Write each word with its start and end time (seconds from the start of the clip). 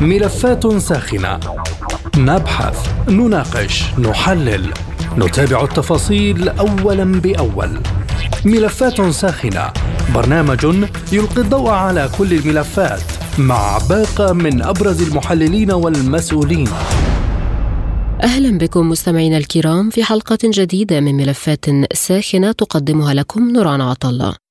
ملفات 0.00 0.76
ساخنة. 0.76 1.40
نبحث 2.16 3.08
نناقش 3.08 3.84
نحلل. 3.98 4.72
نتابع 5.18 5.64
التفاصيل 5.64 6.48
اولا 6.48 7.20
بأول. 7.20 7.80
ملفات 8.44 9.00
ساخنة. 9.00 9.72
برنامج 10.14 10.64
يلقي 11.12 11.40
الضوء 11.40 11.70
على 11.70 12.10
كل 12.18 12.32
الملفات 12.32 13.02
مع 13.38 13.78
باقة 13.88 14.32
من 14.32 14.62
أبرز 14.62 15.02
المحللين 15.02 15.72
والمسؤولين. 15.72 16.68
أهلا 18.22 18.58
بكم 18.58 18.88
مستمعينا 18.88 19.36
الكرام 19.36 19.90
في 19.90 20.04
حلقة 20.04 20.38
جديدة 20.44 21.00
من 21.00 21.14
ملفات 21.14 21.64
ساخنة 21.92 22.52
تقدمها 22.52 23.14
لكم 23.14 23.50
نوران 23.50 23.80
عطله 23.80 24.45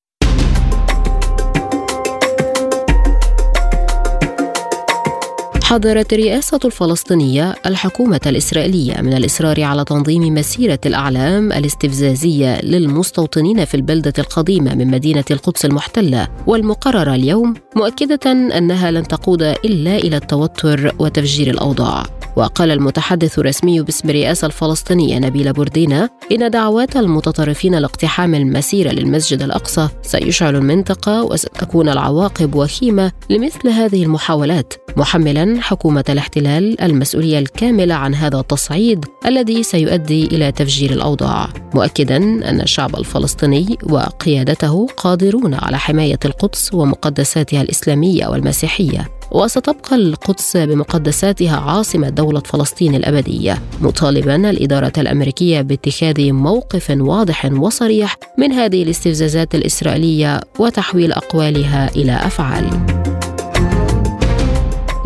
حذرت 5.65 6.13
الرئاسة 6.13 6.59
الفلسطينية 6.65 7.55
الحكومة 7.65 8.19
الإسرائيلية 8.25 9.01
من 9.01 9.13
الإصرار 9.13 9.63
على 9.63 9.85
تنظيم 9.85 10.33
مسيرة 10.33 10.79
الأعلام 10.85 11.51
الاستفزازية 11.51 12.61
للمستوطنين 12.61 13.65
في 13.65 13.75
البلدة 13.75 14.13
القديمة 14.19 14.75
من 14.75 14.87
مدينة 14.87 15.23
القدس 15.31 15.65
المحتلة 15.65 16.27
والمقررة 16.47 17.15
اليوم 17.15 17.53
مؤكدة 17.75 18.31
أنها 18.31 18.91
لن 18.91 19.07
تقود 19.07 19.41
إلا 19.41 19.95
إلى 19.95 20.17
التوتر 20.17 20.95
وتفجير 20.99 21.49
الأوضاع. 21.49 22.03
وقال 22.35 22.71
المتحدث 22.71 23.39
الرسمي 23.39 23.81
باسم 23.81 24.09
الرئاسة 24.09 24.45
الفلسطينية 24.45 25.19
نبيل 25.19 25.53
بوردينا 25.53 26.09
إن 26.31 26.51
دعوات 26.51 26.97
المتطرفين 26.97 27.75
لاقتحام 27.75 28.35
المسيرة 28.35 28.91
للمسجد 28.91 29.41
الأقصى 29.41 29.89
سيشعل 30.01 30.55
المنطقة 30.55 31.23
وستكون 31.23 31.89
العواقب 31.89 32.55
وخيمة 32.55 33.11
لمثل 33.29 33.69
هذه 33.69 34.03
المحاولات 34.03 34.73
محملا 34.97 35.61
حكومة 35.61 36.03
الاحتلال 36.09 36.81
المسؤولية 36.81 37.39
الكاملة 37.39 37.95
عن 37.95 38.15
هذا 38.15 38.39
التصعيد 38.39 39.05
الذي 39.25 39.63
سيؤدي 39.63 40.25
إلى 40.25 40.51
تفجير 40.51 40.91
الأوضاع 40.91 41.49
مؤكدا 41.73 42.17
أن 42.17 42.61
الشعب 42.61 42.95
الفلسطيني 42.95 43.77
وقيادته 43.83 44.87
قادرون 44.97 45.53
على 45.53 45.77
حماية 45.77 46.19
القدس 46.25 46.73
ومقدساتها 46.73 47.61
الإسلامية 47.61 48.27
والمسيحية. 48.27 49.07
وستبقى 49.35 49.95
القدس 49.95 50.57
بمقدساتها 50.57 51.57
عاصمة 51.57 52.09
دولة 52.09 52.39
فلسطين 52.39 52.95
الأبدية 52.95 53.61
مطالبا 53.81 54.49
الإدارة 54.49 54.93
الأمريكية 54.97 55.61
باتخاذ 55.61 56.31
موقف 56.31 56.95
واضح 56.97 57.45
وصريح 57.45 58.17
من 58.37 58.51
هذه 58.51 58.83
الاستفزازات 58.83 59.55
الإسرائيلية 59.55 60.41
وتحويل 60.59 61.11
أقوالها 61.13 61.89
إلى 61.95 62.11
أفعال. 62.11 62.69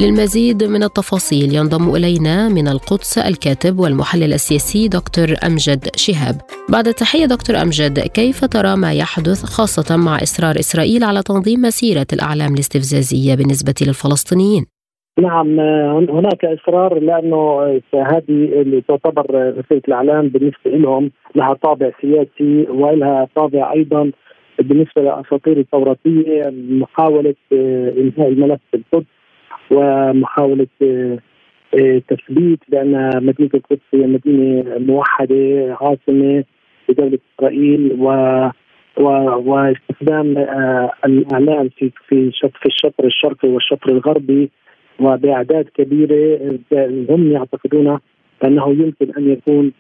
للمزيد 0.01 0.63
من 0.63 0.83
التفاصيل 0.83 1.55
ينضم 1.55 1.95
إلينا 1.95 2.49
من 2.49 2.67
القدس 2.67 3.17
الكاتب 3.17 3.79
والمحلل 3.79 4.33
السياسي 4.33 4.87
دكتور 4.87 5.27
أمجد 5.47 5.81
شهاب. 5.95 6.35
بعد 6.73 6.87
التحية 6.87 7.25
دكتور 7.25 7.55
أمجد، 7.63 7.99
كيف 7.99 8.45
ترى 8.45 8.75
ما 8.83 8.91
يحدث 8.93 9.39
خاصة 9.55 9.97
مع 10.05 10.15
إصرار 10.15 10.55
إسرائيل 10.59 11.03
على 11.03 11.21
تنظيم 11.29 11.59
مسيرة 11.61 12.09
الأعلام 12.13 12.53
الاستفزازية 12.53 13.35
بالنسبة 13.35 13.77
للفلسطينيين؟ 13.87 14.65
نعم 15.19 15.59
هناك 16.17 16.45
إصرار 16.45 16.99
لأنه 16.99 17.41
هذه 17.93 18.39
اللي 18.61 18.81
تعتبر 18.87 19.25
مسيرة 19.57 19.81
الأعلام 19.87 20.27
بالنسبة 20.27 20.71
لهم 20.83 21.11
لها 21.35 21.53
طابع 21.53 21.91
سياسي 22.01 22.71
ولها 22.71 23.27
طابع 23.35 23.73
أيضا 23.73 24.11
بالنسبة 24.59 25.01
للاساطير 25.01 25.57
التوراتيه 25.59 26.53
محاولة 26.69 27.35
إنهاء 28.01 28.27
الملف 28.27 28.61
القدس 28.73 29.18
ومحاولة 29.71 30.67
آه، 30.81 31.17
آه، 31.73 32.01
تثبيت 32.07 32.59
بان 32.69 33.25
مدينة 33.25 33.49
القدس 33.53 33.81
هي 33.93 34.07
مدينة 34.07 34.77
موحدة 34.77 35.77
عاصمة 35.81 36.43
لدوله 36.89 37.19
إسرائيل 37.35 37.97
و 37.99 38.49
واستخدام 39.37 40.37
آه، 40.37 40.91
الإعلام 41.05 41.69
في 41.69 41.91
في 42.07 42.31
في 42.31 42.65
الشطر 42.65 43.05
الشرقي 43.05 43.49
والشطر 43.49 43.89
الغربي 43.91 44.49
وبأعداد 44.99 45.65
كبيرة 45.75 46.39
هم 47.09 47.31
يعتقدون 47.31 47.99
أنه 48.43 48.69
يمكن 48.69 49.13
أن 49.17 49.31
يكون 49.31 49.71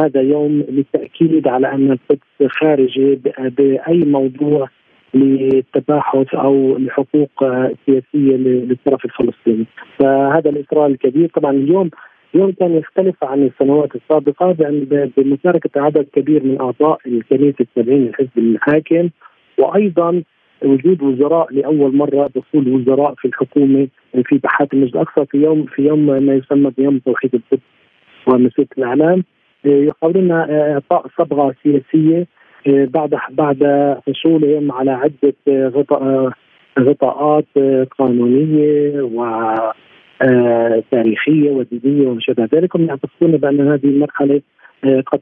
هذا 0.00 0.20
يوم 0.20 0.64
للتاكيد 0.68 1.48
على 1.48 1.72
أن 1.72 1.92
القدس 1.92 2.52
خارجة 2.60 3.18
بأي 3.38 3.98
موضوع 3.98 4.68
للتباحث 5.14 6.34
أو 6.34 6.78
لحقوق 6.78 7.44
سياسية 7.86 8.36
للطرف 8.36 9.04
الفلسطيني. 9.04 9.64
فهذا 9.98 10.50
الاصرار 10.50 10.86
الكبير. 10.86 11.28
طبعا 11.28 11.52
اليوم 11.52 11.90
اليوم 12.34 12.52
كان 12.52 12.76
يختلف 12.76 13.24
عن 13.24 13.42
السنوات 13.46 13.96
السابقة 13.96 14.52
بأن 14.52 15.10
بمشاركة 15.16 15.80
عدد 15.80 16.06
كبير 16.12 16.44
من 16.44 16.60
أعضاء 16.60 16.98
الكنيسة 17.06 17.56
التابعين 17.60 18.06
للحزب 18.06 18.38
الحاكم 18.38 19.08
وأيضا 19.58 20.22
وجود 20.64 21.02
وزراء 21.02 21.52
لأول 21.52 21.96
مرة 21.96 22.30
دخول 22.36 22.68
وزراء 22.68 23.14
في 23.14 23.28
الحكومة 23.28 23.88
في 24.24 24.38
بحات 24.38 24.74
المسجد 24.74 24.94
الأقصى 24.94 25.26
في 25.26 25.38
يوم 25.38 25.66
في 25.66 25.82
يوم 25.82 26.06
ما 26.06 26.34
يسمى 26.34 26.70
بيوم 26.78 26.98
توحيد 26.98 27.34
القدس 27.34 27.62
ومسيره 28.26 28.68
الأعلام. 28.78 29.24
يحاولون 29.64 30.30
إعطاء 30.30 31.06
صبغة 31.18 31.54
سياسية 31.62 32.26
بعد 32.66 33.14
بعد 33.30 33.64
حصولهم 34.06 34.72
على 34.72 34.90
عدة 34.90 35.68
غطاء 35.68 36.30
غطاءات 36.78 37.46
قانونية 37.98 39.02
و 39.02 39.24
تاريخية 40.90 41.50
ودينية 41.50 42.08
وما 42.08 42.20
شابه 42.20 42.48
ذلك 42.54 42.76
هم 42.76 42.86
يعتقدون 42.86 43.36
بأن 43.36 43.60
هذه 43.60 43.84
المرحلة 43.84 44.40
قد 44.84 45.20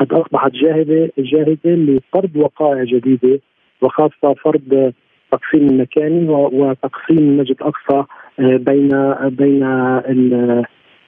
قد 0.00 0.12
أصبحت 0.12 0.52
جاهزة 0.52 1.10
جاهزة 1.18 1.58
لفرض 1.64 2.36
وقائع 2.36 2.84
جديدة 2.84 3.40
وخاصة 3.82 4.34
فرض 4.44 4.92
تقسيم 5.32 5.68
المكاني 5.68 6.28
وتقسيم 6.28 7.18
المسجد 7.18 7.56
الاقصى 7.60 8.04
بين 8.38 9.14
بين 9.28 9.62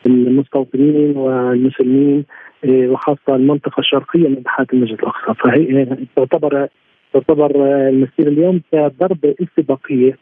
المستوطنين 0.06 1.16
والمسلمين 1.16 2.24
إيه، 2.64 2.88
وخاصة 2.88 3.36
المنطقة 3.36 3.80
الشرقية 3.80 4.28
من 4.28 4.34
بحات 4.34 4.72
المسجد 4.72 4.98
الأقصى 4.98 5.34
فهي 5.34 5.86
تعتبر 6.16 6.68
تعتبر 7.12 7.50
المسيره 7.88 8.28
اليوم 8.28 8.60
كضربه 8.72 9.34
استباقيه 9.42 10.18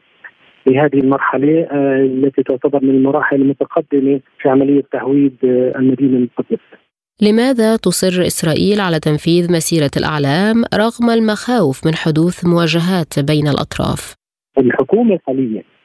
لهذه 0.66 0.98
المرحلة 0.98 1.62
آه، 1.62 1.96
التي 1.96 2.42
تعتبر 2.42 2.84
من 2.84 2.90
المراحل 2.90 3.36
المتقدمة 3.36 4.20
في 4.42 4.48
عملية 4.48 4.82
تهويد 4.92 5.36
آه، 5.44 5.78
المدينة 5.78 6.16
المقدسة. 6.16 6.78
لماذا 7.22 7.76
تصر 7.76 8.26
إسرائيل 8.26 8.80
على 8.80 9.00
تنفيذ 9.00 9.52
مسيرة 9.52 9.90
الأعلام 9.96 10.64
رغم 10.74 11.10
المخاوف 11.10 11.86
من 11.86 11.94
حدوث 11.94 12.46
مواجهات 12.46 13.18
بين 13.18 13.48
الأطراف؟ 13.48 14.14
الحكومة 14.58 15.18
حاليا 15.26 15.60
آه، 15.60 15.77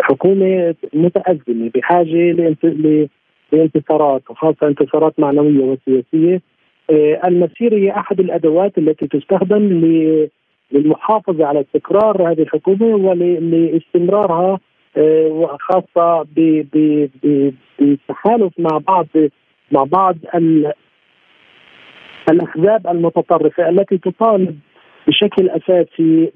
حكومة 0.00 0.74
متأزمة 0.94 1.70
بحاجة 1.74 2.32
لانتصارات 3.52 4.22
وخاصة 4.30 4.66
انتصارات 4.66 5.20
معنوية 5.20 5.64
وسياسية. 5.64 6.40
آه، 6.90 7.20
المسيرة 7.26 7.76
هي 7.76 7.90
أحد 7.90 8.20
الأدوات 8.20 8.78
التي 8.78 9.06
تستخدم 9.06 9.68
للمحافظة 10.72 11.46
على 11.46 11.60
استقرار 11.60 12.32
هذه 12.32 12.42
الحكومة 12.42 12.86
ولاستمرارها 12.86 14.58
آه، 14.96 15.26
وخاصة 15.26 16.26
بتحالف 17.80 18.52
مع 18.58 18.78
بعض 18.88 19.06
مع 19.72 19.84
بعض 19.84 20.16
الأحزاب 22.30 22.86
المتطرفة 22.86 23.68
التي 23.68 23.98
تطالب 23.98 24.58
بشكل 25.08 25.48
أساسي 25.48 26.32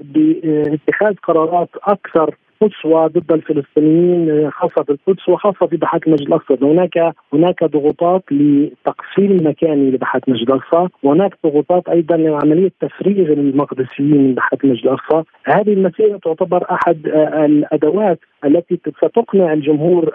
باتخاذ 0.00 1.14
قرارات 1.22 1.68
أكثر 1.82 2.34
قصوى 2.62 3.06
ضد 3.06 3.32
الفلسطينيين 3.32 4.50
خاصة 4.50 4.82
في 4.82 4.92
القدس 4.92 5.28
وخاصة 5.28 5.66
في 5.66 5.76
بحات 5.76 6.06
المسجد 6.06 6.26
الأقصى، 6.26 6.58
هناك 6.62 7.14
هناك 7.32 7.64
ضغوطات 7.64 8.22
لتقسيم 8.30 9.36
مكاني 9.48 9.90
لبحات 9.90 10.28
المسجد 10.28 10.50
الأقصى، 10.50 10.88
وهناك 11.02 11.34
ضغوطات 11.46 11.88
أيضا 11.88 12.16
لعملية 12.16 12.72
تفريغ 12.80 13.32
المقدسيين 13.32 14.22
من 14.24 14.34
بحات 14.34 14.64
المسجد 14.64 14.84
الأقصى، 14.84 15.22
هذه 15.44 15.72
المسيرة 15.72 16.18
تعتبر 16.24 16.64
أحد 16.70 17.06
الأدوات 17.44 18.18
التي 18.44 18.80
ستقنع 18.96 19.52
الجمهور 19.52 20.14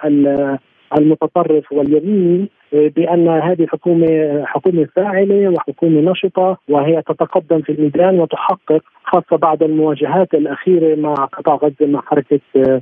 المتطرف 0.97 1.71
واليميني 1.71 2.49
بأن 2.95 3.27
هذه 3.27 3.63
الحكومة 3.63 4.07
حكومة 4.45 4.87
فاعلة 4.95 5.49
وحكومة 5.49 6.11
نشطة 6.11 6.57
وهي 6.69 7.01
تتقدم 7.01 7.61
في 7.61 7.71
الميدان 7.71 8.19
وتحقق 8.19 8.81
خاصة 9.03 9.37
بعد 9.37 9.63
المواجهات 9.63 10.33
الأخيرة 10.33 10.95
مع 10.95 11.13
قطاع 11.13 11.55
غزة 11.55 11.85
مع 11.85 12.01
حركة 12.01 12.39
آه، 12.55 12.81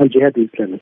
الجهاد 0.00 0.38
الإسلامي. 0.38 0.78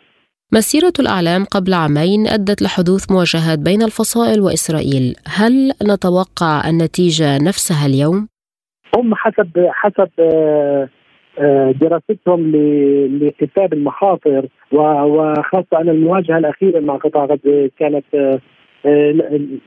مسيرة 0.53 0.93
الأعلام 1.01 1.45
قبل 1.45 1.75
عامين 1.75 2.27
أدت 2.27 2.63
لحدوث 2.63 3.13
مواجهات 3.13 3.59
بين 3.59 3.83
الفصائل 3.83 4.41
وإسرائيل، 4.41 5.15
هل 5.27 5.73
نتوقع 5.93 6.69
النتيجة 6.69 7.39
نفسها 7.49 7.87
اليوم؟ 7.87 8.29
هم 8.97 9.15
حسب 9.15 9.51
حسب 9.71 10.11
آه، 10.21 10.89
دراستهم 11.81 12.53
لحساب 13.21 13.73
المخاطر 13.73 14.47
وخاصة 14.73 15.81
أن 15.81 15.89
المواجهة 15.89 16.39
الأخيرة 16.39 16.81
مع 16.81 16.97
قطاع 16.97 17.25
غزة 17.25 17.71
كانت 17.79 18.05
آه، 18.87 19.11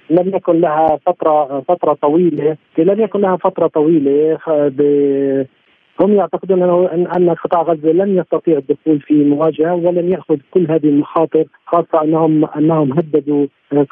لم 0.09 0.35
يكن 0.35 0.61
لها 0.61 0.99
فترة 1.05 1.59
فترة 1.67 1.93
طويلة 1.93 2.57
لم 2.77 3.01
يكن 3.01 3.21
لها 3.21 3.37
فترة 3.37 3.67
طويلة 3.67 4.37
هم 5.99 6.13
يعتقدون 6.13 6.63
ان 6.63 7.07
أن 7.07 7.29
قطاع 7.29 7.61
غزة 7.61 7.91
لن 7.91 8.17
يستطيع 8.17 8.57
الدخول 8.57 8.99
في 8.99 9.13
مواجهة 9.13 9.75
ولن 9.75 10.11
يأخذ 10.11 10.37
كل 10.51 10.71
هذه 10.71 10.85
المخاطر 10.85 11.45
خاصة 11.65 12.03
أنهم 12.03 12.45
أنهم 12.45 12.93
هددوا 12.93 13.47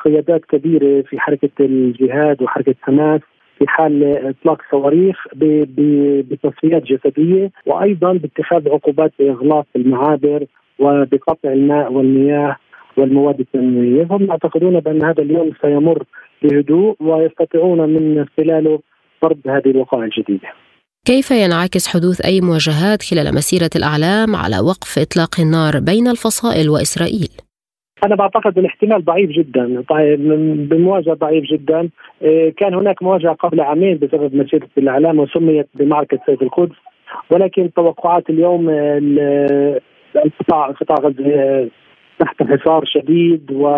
قيادات 0.06 0.46
كبيرة 0.46 1.02
في 1.02 1.20
حركة 1.20 1.50
الجهاد 1.60 2.42
وحركة 2.42 2.76
حماس. 2.82 3.22
في 3.62 3.68
حال 3.68 4.04
إطلاق 4.28 4.62
صواريخ 4.72 5.28
بتصفيات 6.30 6.84
جسدية 6.84 7.52
وأيضا 7.66 8.14
باتخاذ 8.14 8.70
عقوبات 8.70 9.12
باغلاق 9.20 9.66
المعابر 9.76 10.46
وبقطع 10.80 11.54
الماء 11.54 11.94
والمياه 11.94 12.56
والمواد 12.98 13.40
التنموية، 13.40 14.08
هم 14.12 14.26
يعتقدون 14.26 14.80
بأن 14.80 15.04
هذا 15.04 15.24
اليوم 15.24 15.52
سيمر 15.62 16.04
بهدوء 16.44 16.96
ويستطيعون 17.00 17.90
من 17.90 18.26
خلاله 18.38 18.80
فرض 19.22 19.38
هذه 19.48 19.70
الوقائع 19.72 20.04
الجديدة. 20.04 20.50
كيف 21.06 21.32
ينعكس 21.32 21.88
حدوث 21.88 22.22
أي 22.26 22.42
مواجهات 22.42 23.04
خلال 23.04 23.36
مسيرة 23.36 23.70
الأعلام 23.76 24.36
على 24.36 24.60
وقف 24.60 25.00
إطلاق 25.00 25.40
النار 25.40 25.80
بين 25.80 26.08
الفصائل 26.08 26.70
وإسرائيل؟ 26.70 27.51
أنا 28.04 28.16
بعتقد 28.16 28.58
الاحتمال 28.58 29.06
ضعيف 29.06 29.30
جدا 29.30 29.84
طيب 29.90 30.20
بمواجهة 30.70 31.14
ضعيف 31.14 31.44
جدا. 31.44 31.90
إيه، 32.22 32.54
كان 32.54 32.74
هناك 32.74 33.04
مواجهة 33.04 33.34
قبل 33.34 33.62
عامين 33.62 33.98
بسبب 33.98 34.36
مسيرة 34.36 34.68
الإعلام 34.78 35.20
وسميت 35.20 35.68
بمعركة 35.76 36.20
سيف 36.26 36.42
القدس. 36.42 36.76
ولكن 37.30 37.74
توقعات 37.74 38.30
اليوم 38.30 38.70
القطاع 40.16 40.72
قطاع 40.72 40.98
غزة 40.98 41.70
تحت 42.20 42.44
حصار 42.44 42.86
شديد 42.86 43.52
و 43.52 43.70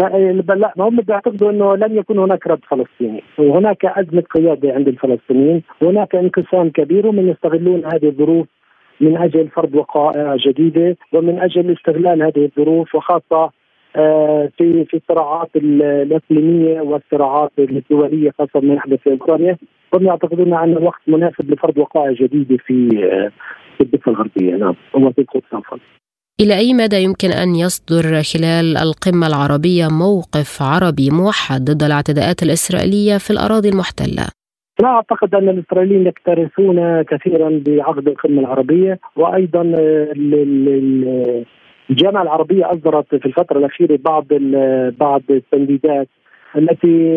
لا 0.00 0.72
هم 0.78 0.96
بيعتقدوا 0.96 1.50
إنه 1.50 1.76
لن 1.76 1.96
يكون 1.96 2.18
هناك 2.18 2.46
رد 2.46 2.60
فلسطيني. 2.70 3.22
وهناك 3.38 3.84
أزمة 3.84 4.22
قيادة 4.34 4.72
عند 4.72 4.88
الفلسطينيين. 4.88 5.62
هناك 5.82 6.14
انقسام 6.14 6.70
كبير 6.70 7.06
ومن 7.06 7.28
يستغلون 7.28 7.84
هذه 7.84 8.06
الظروف 8.06 8.46
من 9.00 9.16
أجل 9.16 9.48
فرض 9.48 9.74
وقائع 9.74 10.36
جديدة 10.36 10.96
ومن 11.12 11.38
أجل 11.38 11.72
استغلال 11.72 12.22
هذه 12.22 12.44
الظروف 12.44 12.94
وخاصة 12.94 13.50
آه، 13.96 14.48
في 14.58 14.84
في 14.84 14.96
الصراعات 14.96 15.50
الإقليمية 15.56 16.80
والصراعات 16.80 17.52
الدولية 17.58 18.30
خاصة 18.38 18.60
ما 18.60 18.74
يحدث 18.74 18.98
في 18.98 19.10
أوكرانيا. 19.10 19.56
هم 19.94 20.06
يعتقدون 20.06 20.54
أن 20.54 20.76
الوقت 20.76 21.00
مناسب 21.06 21.50
لفرض 21.50 21.78
وقائع 21.78 22.12
جديدة 22.12 22.56
في 22.66 22.88
آه، 23.12 23.30
في 23.76 23.84
الضفة 23.84 24.12
الغربية. 24.12 24.56
نعم. 24.56 24.74
وفي 24.94 25.20
القدس 25.20 25.80
إلى 26.40 26.58
أي 26.58 26.74
مدى 26.74 26.96
يمكن 26.96 27.30
أن 27.30 27.54
يصدر 27.54 28.22
خلال 28.22 28.76
القمة 28.76 29.26
العربية 29.26 29.88
موقف 29.88 30.62
عربي 30.62 31.10
موحد 31.10 31.64
ضد 31.64 31.82
الاعتداءات 31.82 32.42
الإسرائيلية 32.42 33.18
في 33.18 33.30
الأراضي 33.30 33.68
المحتلة؟ 33.68 34.37
لا 34.82 34.88
أعتقد 34.88 35.34
أن 35.34 35.48
الإسرائيليين 35.48 36.06
يكترثون 36.06 37.02
كثيرا 37.02 37.62
بعقد 37.66 38.08
القمه 38.08 38.40
العربية 38.40 38.98
وأيضا 39.16 39.62
الجامعة 41.90 42.22
العربية 42.22 42.72
أصدرت 42.72 43.14
في 43.14 43.26
الفترة 43.26 43.58
الأخيرة 43.58 43.98
بعض 44.04 44.26
بعض 45.00 45.22
التنديدات 45.30 46.08
التي 46.56 47.08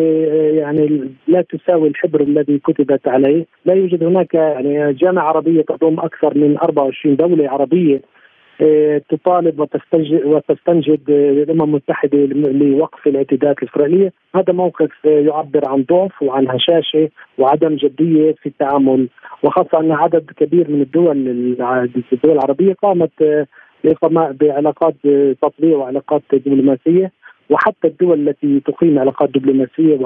يعني 0.56 1.10
لا 1.28 1.42
تساوي 1.42 1.88
الحبر 1.88 2.20
الذي 2.20 2.58
كتبت 2.58 3.08
عليه، 3.08 3.46
لا 3.64 3.74
يوجد 3.74 4.04
هناك 4.04 4.34
يعني 4.34 4.92
جامعة 4.92 5.24
عربية 5.24 5.62
تضم 5.62 6.00
أكثر 6.00 6.38
من 6.38 6.58
24 6.58 7.16
دولة 7.16 7.50
عربية 7.50 8.00
تطالب 9.08 9.60
وتستنجد, 9.60 10.24
وتستنجد 10.24 11.00
الأمم 11.10 11.62
المتحدة 11.62 12.18
لوقف 12.18 13.06
الاعتداءات 13.06 13.62
الإسرائيلية، 13.62 14.12
هذا 14.34 14.52
موقف 14.52 14.90
يعبر 15.04 15.68
عن 15.68 15.84
ضعف 15.90 16.22
وعن 16.22 16.48
هشاشة 16.48 17.08
وعدم 17.38 17.76
جدية 17.76 18.32
في 18.32 18.46
التعامل. 18.46 19.08
وخاصة 19.42 19.80
أن 19.80 19.92
عدد 19.92 20.30
كبير 20.36 20.70
من 20.70 20.82
الدول 20.82 21.16
الدول 22.12 22.32
العربية 22.32 22.72
قامت 22.72 23.22
آه، 23.22 23.46
بعلاقات 24.12 24.94
تطبيع 25.42 25.76
وعلاقات 25.76 26.22
دبلوماسية. 26.32 27.12
وحتى 27.50 27.88
الدول 27.88 28.28
التي 28.28 28.60
تقيم 28.60 28.98
علاقات 28.98 29.30
دبلوماسية 29.30 29.98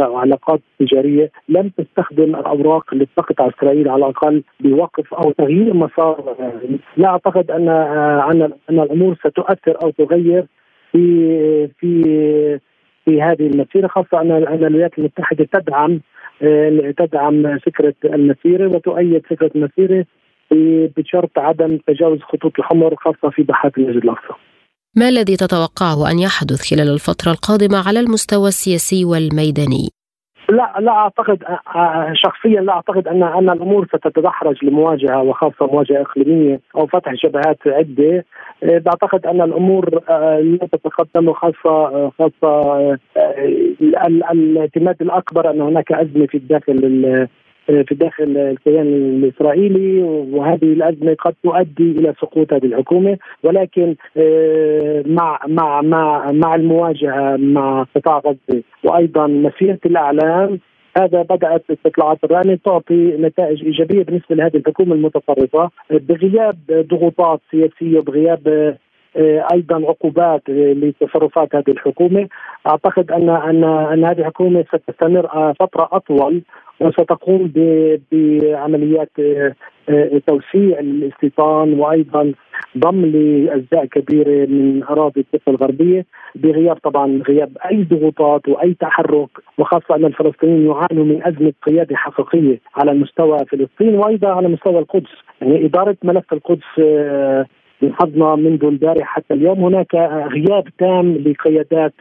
وعلاقات 0.00 0.60
تجارية 0.80 1.30
لم 1.48 1.70
تستخدم 1.78 2.36
الأوراق 2.36 2.84
اللي 2.92 3.06
تقطع 3.16 3.48
إسرائيل 3.48 3.88
على 3.88 3.98
الأقل 3.98 4.42
بوقف 4.60 5.14
أو 5.14 5.32
تغيير 5.32 5.74
مسار 5.74 6.36
لا 6.96 7.08
أعتقد 7.08 7.50
أن 7.50 7.68
ان 7.68 8.52
أن 8.70 8.80
الأمور 8.80 9.14
ستؤثر 9.14 9.82
أو 9.82 9.90
تغير 9.90 10.44
في 10.92 11.68
في 11.68 12.02
في 13.04 13.22
هذه 13.22 13.46
المسيرة 13.46 13.86
خاصة 13.86 14.20
أن 14.20 14.30
أن 14.30 14.64
الولايات 14.64 14.98
المتحدة 14.98 15.48
تدعم 15.52 16.00
تدعم 16.98 17.58
فكرة 17.58 17.94
المسيرة 18.04 18.68
وتؤيد 18.68 19.26
فكرة 19.26 19.50
المسيرة 19.54 20.04
بشرط 20.96 21.38
عدم 21.38 21.78
تجاوز 21.86 22.20
خطوط 22.20 22.52
الحمر 22.58 22.94
خاصة 22.96 23.30
في 23.30 23.42
ضحايا 23.42 23.72
المسجد 23.78 24.04
الأقصى. 24.04 24.34
ما 24.96 25.08
الذي 25.08 25.36
تتوقعه 25.36 26.10
أن 26.10 26.18
يحدث 26.18 26.70
خلال 26.70 26.88
الفترة 26.88 27.30
القادمة 27.30 27.88
على 27.88 28.00
المستوى 28.00 28.48
السياسي 28.48 29.04
والميداني؟ 29.04 29.88
لا 30.48 30.74
لا 30.80 30.92
أعتقد 30.92 31.38
شخصيا 32.14 32.60
لا 32.60 32.72
أعتقد 32.72 33.08
أن 33.08 33.22
أن 33.22 33.50
الأمور 33.50 33.86
ستتدحرج 33.86 34.64
لمواجهة 34.64 35.22
وخاصة 35.22 35.66
مواجهة 35.66 36.00
إقليمية 36.00 36.60
أو 36.76 36.86
فتح 36.86 37.12
جبهات 37.24 37.58
عدة 37.66 38.24
بعتقد 38.62 39.26
أن 39.26 39.42
الأمور 39.42 40.00
لا 40.40 40.68
تتقدم 40.72 41.28
وخاصه 41.28 42.10
خاصة 42.18 42.98
الاعتماد 43.82 45.02
الأكبر 45.02 45.50
أن 45.50 45.60
هناك 45.60 45.92
أزمة 45.92 46.26
في 46.26 46.36
الداخل 46.36 47.28
في 47.88 47.94
داخل 47.94 48.36
الكيان 48.36 48.86
الإسرائيلي 48.86 50.02
وهذه 50.32 50.72
الأزمة 50.72 51.14
قد 51.14 51.34
تؤدي 51.42 51.90
إلى 51.90 52.14
سقوط 52.20 52.52
هذه 52.52 52.64
الحكومة. 52.66 53.18
ولكن 53.42 53.94
آه، 54.16 55.02
مع 55.06 55.40
مع 55.48 55.82
مع 55.82 56.32
مع 56.32 56.54
المواجهة 56.54 57.36
مع 57.36 57.86
قطاع 57.96 58.18
غزة 58.18 58.62
وأيضا 58.84 59.26
مسيرة 59.26 59.78
الإعلام 59.86 60.58
هذا 60.96 61.22
بدأت 61.22 61.64
استطلاعات 61.70 62.18
الرأي 62.24 62.56
تعطي 62.56 63.16
نتائج 63.18 63.64
إيجابية 63.64 64.02
بالنسبة 64.02 64.36
لهذه 64.36 64.56
الحكومة 64.56 64.94
المتطرفة 64.94 65.70
بغياب 65.90 66.56
ضغوطات 66.70 67.40
سياسية 67.50 67.98
وبغياب 67.98 68.76
أيضا 69.52 69.76
عقوبات 69.88 70.42
لتصرفات 70.48 71.54
هذه 71.54 71.70
الحكومة. 71.70 72.28
أعتقد 72.66 73.10
ان 73.10 73.30
ان 73.30 73.64
أن 73.64 74.04
هذه 74.04 74.18
الحكومة 74.18 74.64
ستستمر 74.74 75.26
آه، 75.34 75.54
فترة 75.60 75.88
أطول 75.92 76.42
وستقوم 76.80 77.52
بعمليات 78.12 79.10
آه، 79.88 80.20
توسيع 80.26 80.78
الاستيطان 80.78 81.80
وأيضا 81.80 82.32
ضم 82.78 83.06
لأجزاء 83.06 83.84
كبيرة 83.84 84.46
من 84.46 84.82
أراضي 84.82 85.20
الضفة 85.20 85.52
الغربية 85.52 86.06
بغياب 86.34 86.76
طبعا 86.76 87.22
غياب 87.28 87.56
أي 87.70 87.82
ضغوطات 87.84 88.48
وأي 88.48 88.74
تحرك 88.74 89.28
وخاصة 89.58 89.96
أن 89.96 90.04
الفلسطينيين 90.04 90.66
يعانوا 90.66 91.04
من 91.04 91.26
أزمة 91.26 91.52
قيادة 91.66 91.96
حقيقية 91.96 92.60
على 92.76 92.92
مستوى 92.94 93.38
فلسطين 93.38 93.94
وأيضا 93.94 94.28
على 94.28 94.48
مستوى 94.48 94.78
القدس، 94.78 95.10
يعني 95.40 95.64
إدارة 95.64 95.96
ملف 96.04 96.32
القدس 96.32 96.80
لاحظنا 97.82 98.34
منذ 98.36 98.64
البارح 98.64 99.06
حتى 99.06 99.34
اليوم. 99.34 99.64
هناك 99.64 99.94
غياب 100.32 100.64
تام 100.78 101.14
لقيادات 101.14 101.94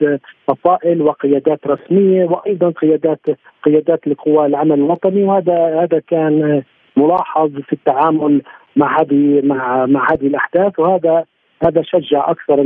فصائل 0.47 1.01
وقيادات 1.01 1.67
رسمية 1.67 2.25
وأيضا 2.25 2.69
قيادات 2.69 3.21
قيادات 3.63 4.07
لقوى 4.07 4.45
العمل 4.45 4.73
الوطني 4.73 5.23
وهذا 5.23 5.81
هذا 5.81 5.99
كان 6.07 6.63
ملاحظ 6.97 7.51
في 7.51 7.73
التعامل 7.73 8.41
مع 8.75 9.01
هذه 9.01 9.41
مع 9.43 9.85
مع 9.85 10.07
هذه 10.11 10.27
الأحداث. 10.27 10.79
وهذا 10.79 11.25
هذا 11.63 11.81
شجع 11.81 12.31
أكثر 12.31 12.61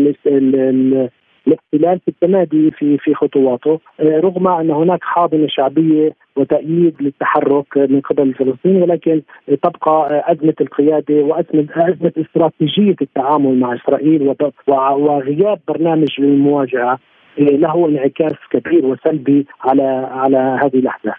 الاحتلال 1.48 2.00
في 2.00 2.08
التمادي 2.08 2.72
في 2.72 2.98
في 2.98 3.14
خطواته. 3.14 3.80
آه، 4.00 4.20
رغم 4.20 4.48
أن 4.48 4.72
هناك 4.72 5.00
حاضنة 5.02 5.48
شعبية 5.48 6.16
وتأييد 6.36 6.96
للتحرك 7.02 7.78
من 7.78 8.02
قبل 8.02 8.24
الفلسطينيين 8.24 8.82
ولكن 8.84 9.22
تبقى 9.64 10.24
أزمة 10.32 10.54
القيادة 10.62 11.14
وأزمة 11.14 11.68
أزمة 11.76 12.14
استراتيجية 12.18 12.96
التعامل 13.02 13.60
مع 13.60 13.76
إسرائيل 13.76 14.36
وغياب 14.70 15.60
برنامج 15.68 16.08
للمواجهة 16.20 17.00
آه، 17.40 17.42
له 17.42 17.88
انعكاس 17.88 18.38
كبير 18.52 18.86
وسلبي 18.86 19.48
على 19.62 20.08
على 20.12 20.38
هذه 20.38 20.80
الأحداث. 20.80 21.14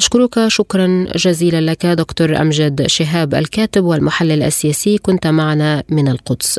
أشكرك 0.00 0.48
شكرا 0.48 0.86
جزيلا 1.16 1.60
لك 1.70 1.86
دكتور 1.86 2.28
أمجد 2.42 2.86
شهاب 2.86 3.34
الكاتب 3.34 3.84
والمحلل 3.84 4.42
السياسي. 4.42 4.98
كنت 4.98 5.26
معنا 5.26 5.82
من 5.90 6.08
القدس. 6.08 6.58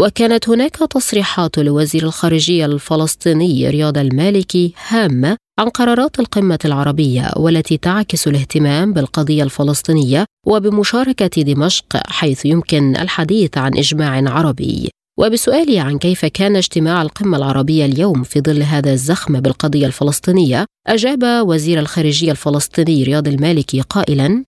وكانت 0.00 0.48
هناك 0.48 0.76
تصريحات 0.76 1.58
لوزير 1.58 2.02
الخارجية 2.02 2.66
الفلسطيني 2.66 3.68
رياض 3.70 3.98
المالكي 3.98 4.72
هامة 4.88 5.36
عن 5.58 5.68
قرارات 5.68 6.20
القمة 6.20 6.58
العربية 6.64 7.30
والتي 7.36 7.76
تعكس 7.76 8.28
الاهتمام 8.28 8.92
بالقضية 8.92 9.42
الفلسطينية 9.42 10.24
وبمشاركة 10.46 11.42
دمشق 11.42 12.06
حيث 12.06 12.46
يمكن 12.46 12.96
الحديث 12.96 13.58
عن 13.58 13.78
إجماع 13.78 14.30
عربي. 14.30 14.90
وبسؤالي 15.18 15.78
عن 15.78 15.98
كيف 15.98 16.24
كان 16.24 16.56
اجتماع 16.56 17.02
القمة 17.02 17.36
العربية 17.36 17.84
اليوم 17.84 18.22
في 18.22 18.40
ظل 18.40 18.62
هذا 18.62 18.92
الزخم 18.92 19.40
بالقضية 19.40 19.86
الفلسطينية 19.86 20.66
أجاب 20.86 21.48
وزير 21.48 21.78
الخارجية 21.78 22.30
الفلسطيني 22.30 23.02
رياض 23.02 23.28
المالكي 23.28 23.80
قائلا 23.80 24.44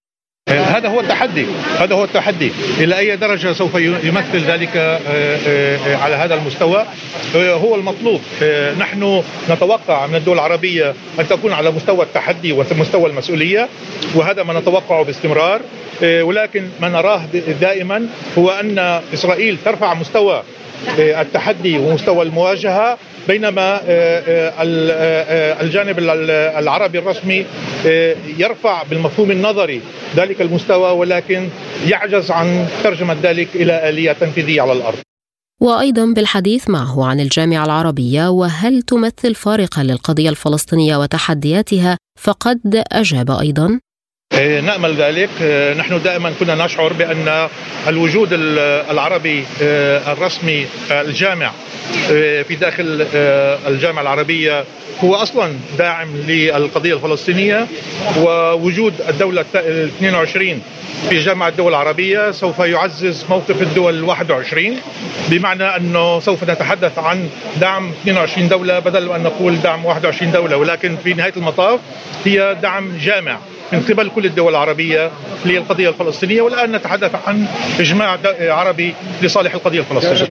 هذا 0.49 0.89
هو 0.89 1.01
التحدي 1.01 1.47
هذا 1.79 1.95
هو 1.95 2.05
التحدي. 2.05 2.53
إلى 2.79 2.99
أي 2.99 3.17
درجة 3.17 3.53
سوف 3.53 3.75
يمثل 3.75 4.39
ذلك 4.39 4.77
آه، 4.77 4.99
آه، 5.47 5.97
على 5.97 6.15
هذا 6.15 6.35
المستوى؟ 6.35 6.87
آه، 7.37 7.55
هو 7.55 7.75
المطلوب. 7.75 8.21
نحن 8.79 9.23
نتوقع 9.51 10.07
من 10.07 10.15
الدول 10.15 10.35
العربية 10.35 10.95
أن 11.21 11.29
تكون 11.29 11.53
على 11.53 11.71
مستوى 11.71 12.03
التحدي 12.03 12.53
ومستوى 12.53 13.11
المسؤولية 13.11 13.69
وهذا 14.15 14.43
ما 14.43 14.61
نتوقعه 14.61 15.05
باستمرار. 15.05 15.61
ولكن 16.03 16.69
ما 16.81 16.89
نراه 16.89 17.21
دائما 17.61 18.07
هو 18.39 18.51
أن 18.51 18.79
إسرائيل 19.15 19.59
ترفع 19.65 19.95
مستوى 19.95 20.43
التحدي 20.99 21.79
ومستوى 21.79 22.23
المواجهة 22.23 22.99
بينما 23.29 23.81
الجانب 25.63 25.99
العربي 26.59 26.99
الرسمي 26.99 27.47
يرفع 28.39 28.83
بالمفهوم 28.83 29.31
النظري 29.31 29.81
ذلك 30.17 30.41
المستوى 30.41 30.91
ولكن 30.91 31.49
يعجز 31.89 32.31
عن 32.31 32.67
ترجمة 32.85 33.17
ذلك 33.23 33.49
إلى 33.55 33.89
آلية 33.89 34.13
تنفيذية 34.13 34.63
على 34.63 34.73
الأرض. 34.73 34.99
وأيضا 35.61 36.07
بالحديث 36.07 36.71
معه 36.71 37.07
عن 37.07 37.21
الجامعة 37.21 37.65
العربية 37.65 38.31
وهل 38.31 38.83
تمثل 38.83 39.35
فارقا 39.35 39.83
للقضية 39.83 40.29
الفلسطينية 40.29 40.97
وتحدياتها؟ 40.97 41.97
فقد 42.21 42.85
أجاب 42.93 43.31
أيضا. 43.31 43.81
إيه، 44.39 44.61
نأمل 44.61 44.95
ذلك. 44.95 45.29
إيه، 45.41 45.75
نحن 45.75 46.03
دائما 46.03 46.33
كنا 46.41 46.65
نشعر 46.65 46.93
بأن 46.93 47.49
الوجود 47.89 48.29
العربي 48.91 49.45
إيه، 49.61 50.13
الرسمي 50.13 50.67
الجامع 50.91 51.51
في 52.49 52.57
داخل 52.61 53.07
الجامعة 53.69 54.03
العربية 54.03 54.65
هو 55.05 55.15
أصلا 55.15 55.53
داعم 55.79 56.17
للقضية 56.17 56.95
الفلسطينية 56.95 57.67
ووجود 58.19 58.95
الدولة 59.09 59.45
ال 59.55 59.85
22 59.99 60.63
في 61.11 61.19
جامعة 61.19 61.49
الدول 61.49 61.69
العربية 61.69 62.31
سوف 62.31 62.59
يعزز 62.59 63.25
موقف 63.31 63.63
الدول 63.63 63.95
ال 63.95 64.05
21 64.05 64.77
بمعنى 65.29 65.65
أنه 65.65 66.21
سوف 66.21 66.45
نتحدث 66.51 66.99
عن 66.99 67.29
دعم 67.61 67.91
22 68.03 68.49
دولة 68.49 68.79
بدل 68.79 69.13
أن 69.13 69.23
نقول 69.23 69.61
دعم 69.61 69.85
21 69.85 70.33
دولة 70.33 70.57
ولكن 70.57 70.97
في 71.05 71.15
نهاية 71.15 71.33
المطاف 71.37 71.81
هي 72.25 72.57
دعم 72.63 72.93
جامع. 73.01 73.39
من 73.73 73.81
قبل 73.81 74.11
كل 74.11 74.27
الدول 74.27 74.51
العربية 74.53 75.11
للقضية 75.45 75.89
الفلسطينية 75.89 76.43
والآن 76.43 76.73
نتحدث 76.73 77.15
عن 77.27 77.47
إجماع 77.81 78.19
عربي 78.41 78.95
لصالح 79.23 79.55
القضية 79.55 79.81
الفلسطينية. 79.81 80.29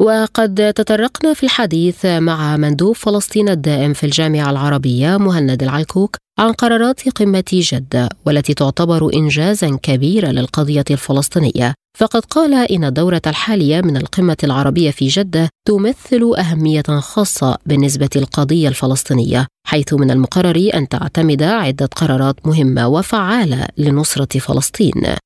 وقد 0.00 0.72
تطرقنا 0.76 1.34
في 1.34 1.42
الحديث 1.42 2.06
مع 2.06 2.56
مندوب 2.56 2.96
فلسطين 2.96 3.48
الدائم 3.48 3.92
في 3.92 4.04
الجامعة 4.04 4.50
العربية 4.50 5.16
مهند 5.16 5.62
العلكوك 5.62 6.16
عن 6.38 6.52
قرارات 6.52 7.08
قمة 7.08 7.44
جدة 7.52 8.08
والتي 8.26 8.54
تعتبر 8.54 9.14
إنجازا 9.14 9.78
كبيرا 9.82 10.32
للقضية 10.32 10.84
الفلسطينية. 10.90 11.74
فقد 11.98 12.24
قال 12.24 12.54
إن 12.54 12.84
الدورة 12.84 13.22
الحالية 13.26 13.80
من 13.80 13.96
القمة 13.96 14.36
العربية 14.44 14.90
في 14.90 15.08
جدة 15.08 15.48
تمثل 15.68 16.32
أهمية 16.38 16.82
خاصة 16.82 17.58
بالنسبة 17.66 18.08
للقضية 18.16 18.68
الفلسطينية 18.68 19.46
حيث 19.66 19.94
من 19.94 20.10
المقرر 20.10 20.70
أن 20.74 20.88
تعتمد 20.88 21.42
عدة 21.42 21.86
قرارات 21.86 22.46
مهمة 22.46 22.88
وفعالة 22.88 23.66
لنصرة 23.78 24.38
فلسطين. 24.38 25.16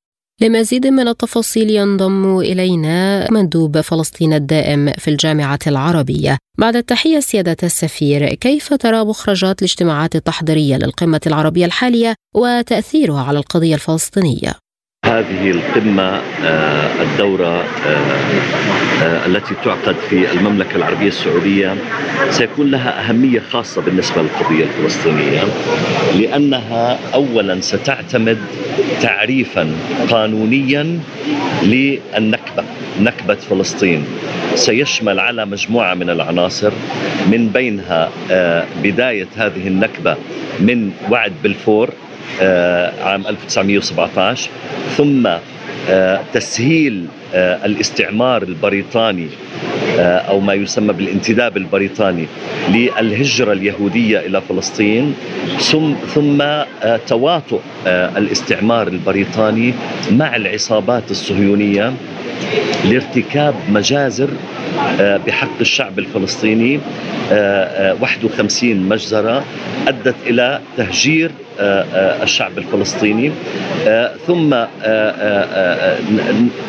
لمزيد 0.45 0.87
من 0.87 1.09
التفاصيل 1.09 1.71
ينضم 1.71 2.39
إلينا 2.39 3.31
مندوب 3.31 3.81
فلسطين 3.81 4.33
الدائم 4.33 4.93
في 4.93 5.09
الجامعة 5.09 5.59
العربية 5.67 6.39
بعد 6.59 6.77
التحية 6.77 7.21
سيادة 7.21 7.57
السفير 7.63 8.35
كيف 8.35 8.75
ترى 8.75 9.05
مخرجات 9.05 9.59
الاجتماعات 9.59 10.17
التحضيرية 10.17 10.77
للقمة 10.77 11.21
العربية 11.27 11.67
الحالية 11.67 12.15
وتأثيرها 12.35 13.23
على 13.23 13.39
القضية 13.39 13.75
الفلسطينية؟ 13.75 14.63
هذه 15.05 15.51
القمة 15.51 16.21
آه، 16.45 17.03
الدورة 17.03 17.65
آه، 17.87 17.99
آه، 19.03 19.27
التي 19.27 19.55
تعقد 19.65 19.97
في 20.11 20.33
المملكة 20.33 20.77
العربية 20.77 21.09
السعودية. 21.09 21.77
سيكون 22.31 22.71
لها 22.71 23.09
أهمية 23.09 23.41
خاصة 23.41 23.83
بالنسبة 23.83 24.23
للقضية 24.23 24.65
الفلسطينية 24.65 25.43
لأنها 26.19 26.99
أولا 27.15 27.61
ستعتمد 27.61 28.39
تعريفا 29.01 29.77
قانونيا 30.11 31.01
للنكبة 31.63 32.65
نكبة 33.01 33.35
فلسطين. 33.35 34.05
سيشمل 34.55 35.21
على 35.21 35.47
مجموعة 35.47 35.95
من 35.95 36.11
العناصر 36.11 36.73
من 37.27 37.49
بينها 37.49 38.11
بداية 38.83 39.27
هذه 39.37 39.69
النكبة 39.69 40.17
من 40.61 40.91
وعد 41.11 41.33
بلفور 41.45 41.91
عام 43.02 43.26
1917 43.26 44.50
ثم 44.97 45.28
آه، 45.90 46.21
تسهيل 46.33 47.07
آه، 47.35 47.66
الاستعمار 47.66 48.43
البريطاني 48.43 49.28
آه، 49.99 50.19
أو 50.19 50.40
ما 50.40 50.54
يسمى 50.54 50.93
بالانتداب 50.93 51.57
البريطاني 51.57 52.26
للهجرة 52.69 53.52
اليهودية 53.52 54.19
إلى 54.19 54.40
فلسطين 54.40 55.14
ثم 56.14 56.45
تواطؤ 57.07 57.61
الاستعمار 57.87 58.88
البريطاني 58.88 59.75
مع 60.12 60.37
العصابات 60.37 61.11
الصهيونية 61.11 61.93
لارتكاب 62.85 63.54
مجازر 63.69 64.31
بحق 64.99 65.61
الشعب 65.61 65.99
الفلسطيني 65.99 66.81
51 67.31 68.76
مجزرة 68.76 69.45
أدت 69.88 70.14
إلى 70.26 70.61
تهجير 70.76 71.26
آه، 71.26 71.33
آه، 71.33 71.44
الشعب 71.59 72.59
الفلسطيني. 72.59 73.33
آه، 73.87 74.15
ثم 74.27 74.55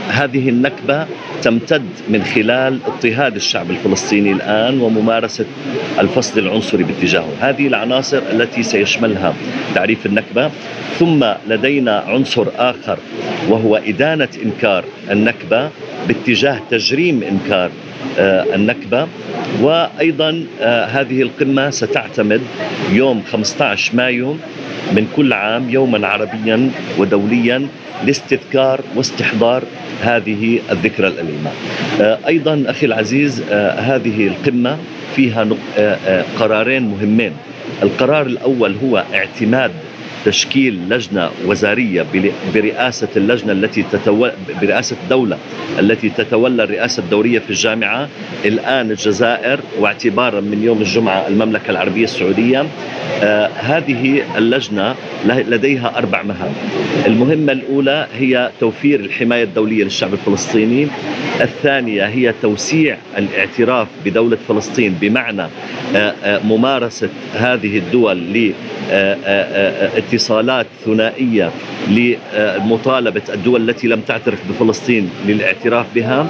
هذه 0.09 0.49
النكبة 0.49 1.05
تمتد 1.41 1.89
من 2.09 2.23
خلال 2.23 2.79
اضطهاد 2.87 3.35
الشعب 3.35 3.71
الفلسطيني 3.71 4.31
الآن 4.31 4.81
وممارسة 4.81 5.45
الفصل 5.99 6.39
العنصري 6.39 6.83
باتجاهه، 6.83 7.29
هذه 7.41 7.67
العناصر 7.67 8.21
التي 8.31 8.63
سيشملها 8.63 9.33
تعريف 9.75 10.05
النكبة، 10.05 10.51
ثم 10.99 11.25
لدينا 11.47 12.03
عنصر 12.07 12.45
آخر 12.57 12.97
وهو 13.49 13.75
إدانة 13.75 14.29
إنكار 14.45 14.85
النكبة 15.11 15.69
باتجاه 16.07 16.59
تجريم 16.71 17.23
إنكار 17.23 17.71
النكبة. 18.17 19.07
وأيضا 19.61 20.45
هذه 20.89 21.21
القمة 21.21 21.69
ستعتمد 21.69 22.41
يوم 22.91 23.23
15 23.31 23.95
مايو 23.95 24.35
من 24.91 25.07
كل 25.15 25.33
عام 25.33 25.69
يوما 25.69 26.07
عربيا 26.07 26.71
ودوليا 26.97 27.67
لاستذكار 28.05 28.81
واستحضار 28.95 29.63
هذه 30.01 30.59
الذكرى 30.71 31.07
الأليمة. 31.07 31.51
آه، 32.01 32.17
أيضا 32.27 32.63
أخي 32.67 32.85
العزيز 32.85 33.43
آه، 33.51 33.79
هذه 33.79 34.27
القمة 34.27 34.77
فيها 35.15 35.47
آه، 35.77 36.23
قرارين 36.39 36.83
مهمين. 36.83 37.31
القرار 37.83 38.25
الأول 38.25 38.75
هو 38.83 39.03
اعتماد 39.13 39.71
تشكيل 40.25 40.79
لجنة 40.89 41.29
وزارية 41.45 42.05
برئاسة 42.53 43.07
اللجنة 43.17 43.51
التي 43.51 43.83
تتولى 43.91 44.33
برئاسة 44.61 44.95
الدولة 45.03 45.37
التي 45.79 46.09
تتولى 46.09 46.63
الرئاسة 46.63 47.03
الدورية 47.03 47.39
في 47.39 47.49
الجامعة. 47.49 48.09
الآن 48.45 48.91
الجزائر 48.91 49.59
واعتبارا 49.79 50.41
من 50.41 50.63
يوم 50.63 50.77
الجمعة 50.81 51.27
المملكة 51.27 51.71
العربية 51.71 52.03
السعودية. 52.03 52.65
آه 53.23 53.47
هذه 53.47 54.21
اللجنة 54.37 54.95
لديها 55.25 55.97
أربع 55.97 56.23
مهام. 56.23 56.53
المهمة 57.07 57.51
الأولى 57.51 58.07
هي 58.19 58.51
توفير 58.59 58.99
الحماية 58.99 59.43
الدولية 59.43 59.83
للشعب 59.83 60.13
الفلسطيني. 60.13 60.87
الثانية 61.41 62.05
هي 62.05 62.33
توسيع 62.41 62.97
الاعتراف 63.17 63.87
بدولة 64.05 64.37
فلسطين 64.47 64.97
بمعنى 65.01 65.41
آه 65.41 66.13
آه 66.23 66.39
ممارسة 66.43 67.09
هذه 67.35 67.77
الدول 67.77 68.33
لاتفاق 68.33 70.14
اتصالات 70.15 70.65
ثنائية 70.85 71.51
لمطالبة 71.87 73.21
الدول 73.33 73.69
التي 73.69 73.87
لم 73.87 74.01
تعترف 74.01 74.39
بفلسطين 74.49 75.09
للاعتراف 75.27 75.85
بها. 75.95 76.27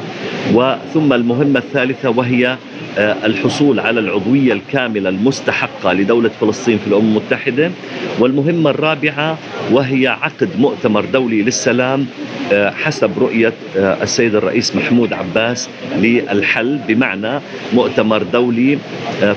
وثم 0.53 1.13
المهمة 1.13 1.59
الثالثة 1.59 2.09
وهي 2.09 2.57
آه، 2.97 3.15
الحصول 3.25 3.79
على 3.79 3.99
العضوية 3.99 4.53
الكاملة 4.53 5.09
المستحقة 5.09 5.93
لدولة 5.93 6.29
فلسطين 6.41 6.77
في 6.77 6.87
الأمم 6.87 7.17
المتحدة. 7.17 7.71
والمهمة 8.19 8.69
الرابعة 8.69 9.37
وهي 9.71 10.07
عقد 10.07 10.49
مؤتمر 10.59 11.05
دولي 11.05 11.41
للسلام 11.41 12.05
آه، 12.53 12.69
حسب 12.69 13.19
رؤية 13.19 13.53
آه، 13.77 14.03
السيد 14.03 14.35
الرئيس 14.35 14.75
محمود 14.75 15.13
عباس 15.13 15.69
للحل 15.97 16.79
بمعنى 16.87 17.39
مؤتمر 17.73 18.23
دولي 18.23 18.77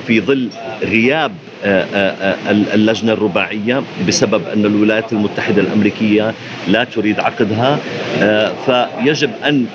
في 0.07 0.21
ظل 0.21 0.49
غياب 0.83 1.31
اللجنة 2.73 3.13
الرباعية 3.13 3.83
بسبب 4.07 4.41
أن 4.53 4.65
الولايات 4.65 5.13
المتحدة 5.13 5.61
الأمريكية 5.61 6.33
لا 6.67 6.83
تريد 6.83 7.19
عقدها 7.19 7.79
فيجب 8.65 9.29
أن 9.45 9.65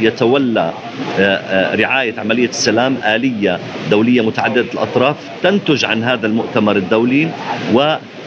يتولى 0.00 0.72
رعاية 1.74 2.14
عملية 2.20 2.48
السلام 2.48 2.96
آلية 3.04 3.58
دولية 3.90 4.20
متعددة 4.20 4.66
الأطراف 4.74 5.16
تنتج 5.42 5.84
عن 5.84 6.02
هذا 6.04 6.26
المؤتمر 6.26 6.76
الدولي 6.76 7.28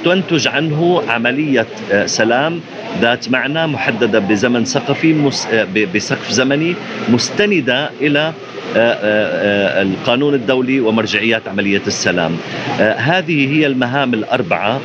وتنتج 0.06 0.48
عنه 0.48 1.04
عملية 1.08 1.68
سلام 2.06 2.62
ذات 3.02 3.30
معنى 3.30 3.68
محددة 3.68 4.20
بزمن 4.20 4.66
سقفي 4.66 5.32
بسقف 5.94 6.32
زمني 6.32 6.76
آه، 8.78 8.80
آه، 8.80 9.80
آه، 9.80 9.82
القانون 9.82 10.34
الدولي 10.34 10.80
ومرجعيات 10.80 11.48
عملية 11.48 11.82
السلام. 11.88 12.38
هذه 12.80 13.54
هي 13.54 13.68
المهام 13.68 14.14
الأربعة 14.14 14.82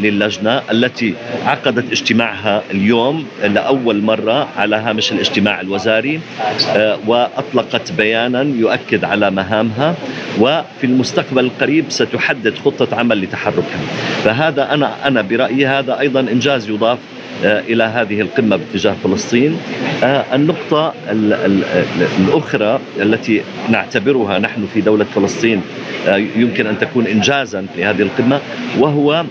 للجنة 0.00 0.62
التي 0.70 1.14
عقدت 1.46 1.92
اجتماعها 1.92 2.62
اليوم 2.70 3.26
لأول 3.44 4.02
مرة 4.02 4.48
على 4.56 4.76
هامش 4.76 5.12
الاجتماع 5.12 5.60
الوزاري 5.60 6.20
وأطلقت 7.06 7.92
بيانا 7.92 8.42
يؤكد 8.42 9.04
على 9.04 9.30
مهامها 9.30 9.94
وفي 10.40 10.84
المستقبل 10.84 11.44
القريب 11.44 11.84
ستحدد 11.88 12.54
خطة 12.64 12.96
عمل 12.96 13.22
لتحركها. 13.22 13.80
فهذا 14.36 14.74
أنا 14.74 15.08
أنا 15.08 15.22
برأيي 15.22 15.66
هذا 15.66 16.00
أيضا 16.00 16.20
إنجاز 16.20 16.68
يضاف 16.68 16.98
آه، 17.44 17.60
إلى 17.60 17.84
هذه 17.84 18.20
القمة 18.20 18.56
باتجاه 18.56 18.94
فلسطين. 19.04 19.58
آه، 20.04 20.24
النقطة 20.34 20.94
الأخرى 22.18 22.80
التي 23.00 23.42
نعتبرها 23.68 24.38
نحن 24.38 24.66
في 24.74 24.80
دولة 24.80 25.04
فلسطين 25.04 25.62
آه، 26.08 26.16
يمكن 26.16 26.66
أن 26.66 26.78
تكون 26.78 27.06
انجازا 27.06 27.66
في 27.74 27.84
هذه 27.84 28.02
القمة 28.02 28.40
وهو 28.78 29.24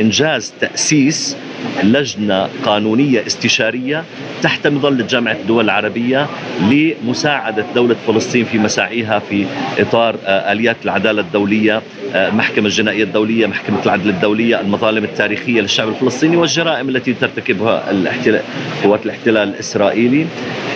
إنجاز 0.00 0.52
تأسيس 0.60 1.36
لجنة 1.82 2.48
قانونية 2.64 3.26
استشارية 3.26 4.04
تحت 4.42 4.66
مظلة 4.66 5.06
جامعة 5.06 5.32
الدول 5.32 5.64
العربية 5.64 6.26
لمساعدة 6.70 7.64
دولة 7.74 7.96
فلسطين 8.06 8.44
في 8.44 8.58
مساعيها 8.58 9.18
في 9.18 9.46
إطار 9.78 10.16
آليات 10.26 10.76
العدالة 10.84 11.20
الدولية 11.20 11.82
المحكمة 12.14 12.66
الجنائية 12.66 13.04
الدولية 13.04 13.46
محكمة 13.46 13.78
العدل 13.86 14.08
الدولية 14.08 14.60
المظالم 14.60 15.04
التاريخية 15.04 15.60
للشعب 15.60 15.88
الفلسطيني 15.88 16.36
والجرائم 16.36 16.88
التي 16.88 17.14
ترتكبها 17.14 17.90
الاحتلال 17.90 18.42
قوات 18.84 19.06
الاحتلال 19.06 19.48
الإسرائيلي. 19.48 20.26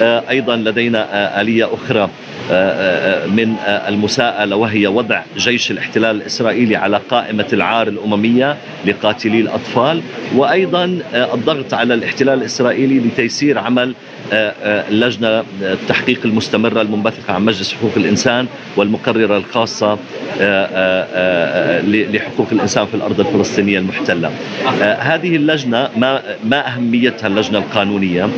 آه، 0.02 0.22
أيضا 0.30 0.56
لدينا 0.56 0.98
آه، 1.40 1.42
أخرى 1.74 2.00
آه، 2.00 2.08
من 3.26 3.56
المساءلة 3.66 4.56
وهي 4.56 4.86
وضع 4.86 5.22
جيش 5.36 5.70
الاحتلال 5.70 6.16
الإسرائيلي 6.16 6.76
على 6.76 7.00
قائمة 7.10 7.46
العار 7.52 7.88
الأممية 7.88 8.56
لقاتلي 8.86 9.40
الأطفال 9.40 10.02
وأيضا 10.34 10.98
الضغط 11.14 11.74
على 11.74 11.94
الاحتلال 11.94 12.38
الإسرائيلي 12.38 12.98
لتيسير 12.98 13.58
عمل 13.58 13.94
اللجنة 14.32 15.44
التحقيق 15.62 16.20
المستمرة 16.24 16.80
المنبثقة 16.82 17.32
عن 17.32 17.44
مجلس 17.44 17.74
حقوق 17.74 17.92
الإنسان 17.96 18.46
والمقررة 18.76 19.36
الخاصة 19.36 19.98
لحقوق 21.86 22.48
الإنسان 22.52 22.86
في 22.86 22.94
الأرض 22.94 23.20
الفلسطينية 23.20 23.78
المحتلة. 23.78 24.30
هذه 24.98 25.36
اللجنة 25.36 25.88
ما, 25.96 26.22
ما 26.44 26.68
أهميتها 26.68 27.26
اللجنة 27.26 27.58
القانونية؟ 27.58 28.28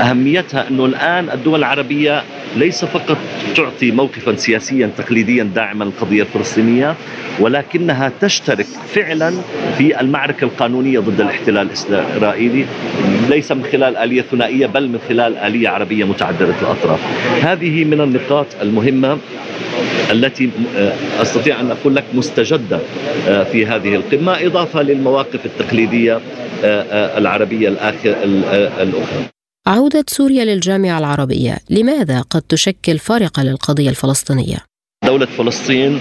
أهميتها 0.00 0.68
أنه 0.70 0.84
الآن 0.84 1.28
الدول 1.30 1.58
العربية 1.58 2.22
ليس 2.56 2.84
فقط 2.84 3.18
تعطي 3.56 3.90
موقفا 3.90 4.36
سياسيا 4.36 4.90
تقليديا 4.98 5.44
داعما 5.44 5.84
للقضية 5.84 6.22
الفلسطينية 6.22 6.94
ولكنها 7.40 8.12
تشترك 8.20 8.66
فعلا 8.94 9.32
في 9.78 10.00
المعركة 10.00 10.44
القانونية 10.44 10.98
ضد 10.98 11.20
الاحتلال 11.20 11.66
الإسرائيلي 11.66 12.66
ليس 13.30 13.52
من 13.52 13.64
خلال 13.64 13.96
آلية 13.96 14.22
ثنائية 14.22 14.66
بل 14.66 14.88
من 14.88 14.98
خلال 15.08 15.36
آلية 15.36 15.68
عربية 15.68 16.04
متعددة 16.04 16.54
الأطراف 16.62 17.00
هذه 17.42 17.84
من 17.84 18.00
النقاط 18.00 18.46
المهمة 18.62 19.18
التي 20.10 20.50
آه، 20.76 20.92
أستطيع 21.22 21.60
أن 21.60 21.70
أقول 21.70 21.96
لك 21.96 22.04
مستجدة 22.14 22.78
آه، 23.28 23.42
في 23.44 23.66
هذه 23.66 23.94
القمة 23.94 24.46
إضافة 24.46 24.82
للمواقف 24.82 25.46
التقليدية 25.46 26.20
آه، 26.64 27.18
العربية 27.18 27.68
الأخرى. 27.68 29.33
عودة 29.66 30.04
سوريا 30.08 30.44
للجامعة 30.44 30.98
العربية 30.98 31.58
لماذا 31.70 32.20
قد 32.20 32.42
تشكل 32.42 32.98
فارقة 32.98 33.42
للقضية 33.42 33.90
الفلسطينية؟ 33.90 34.73
دولة 35.06 35.26
فلسطين 35.26 36.00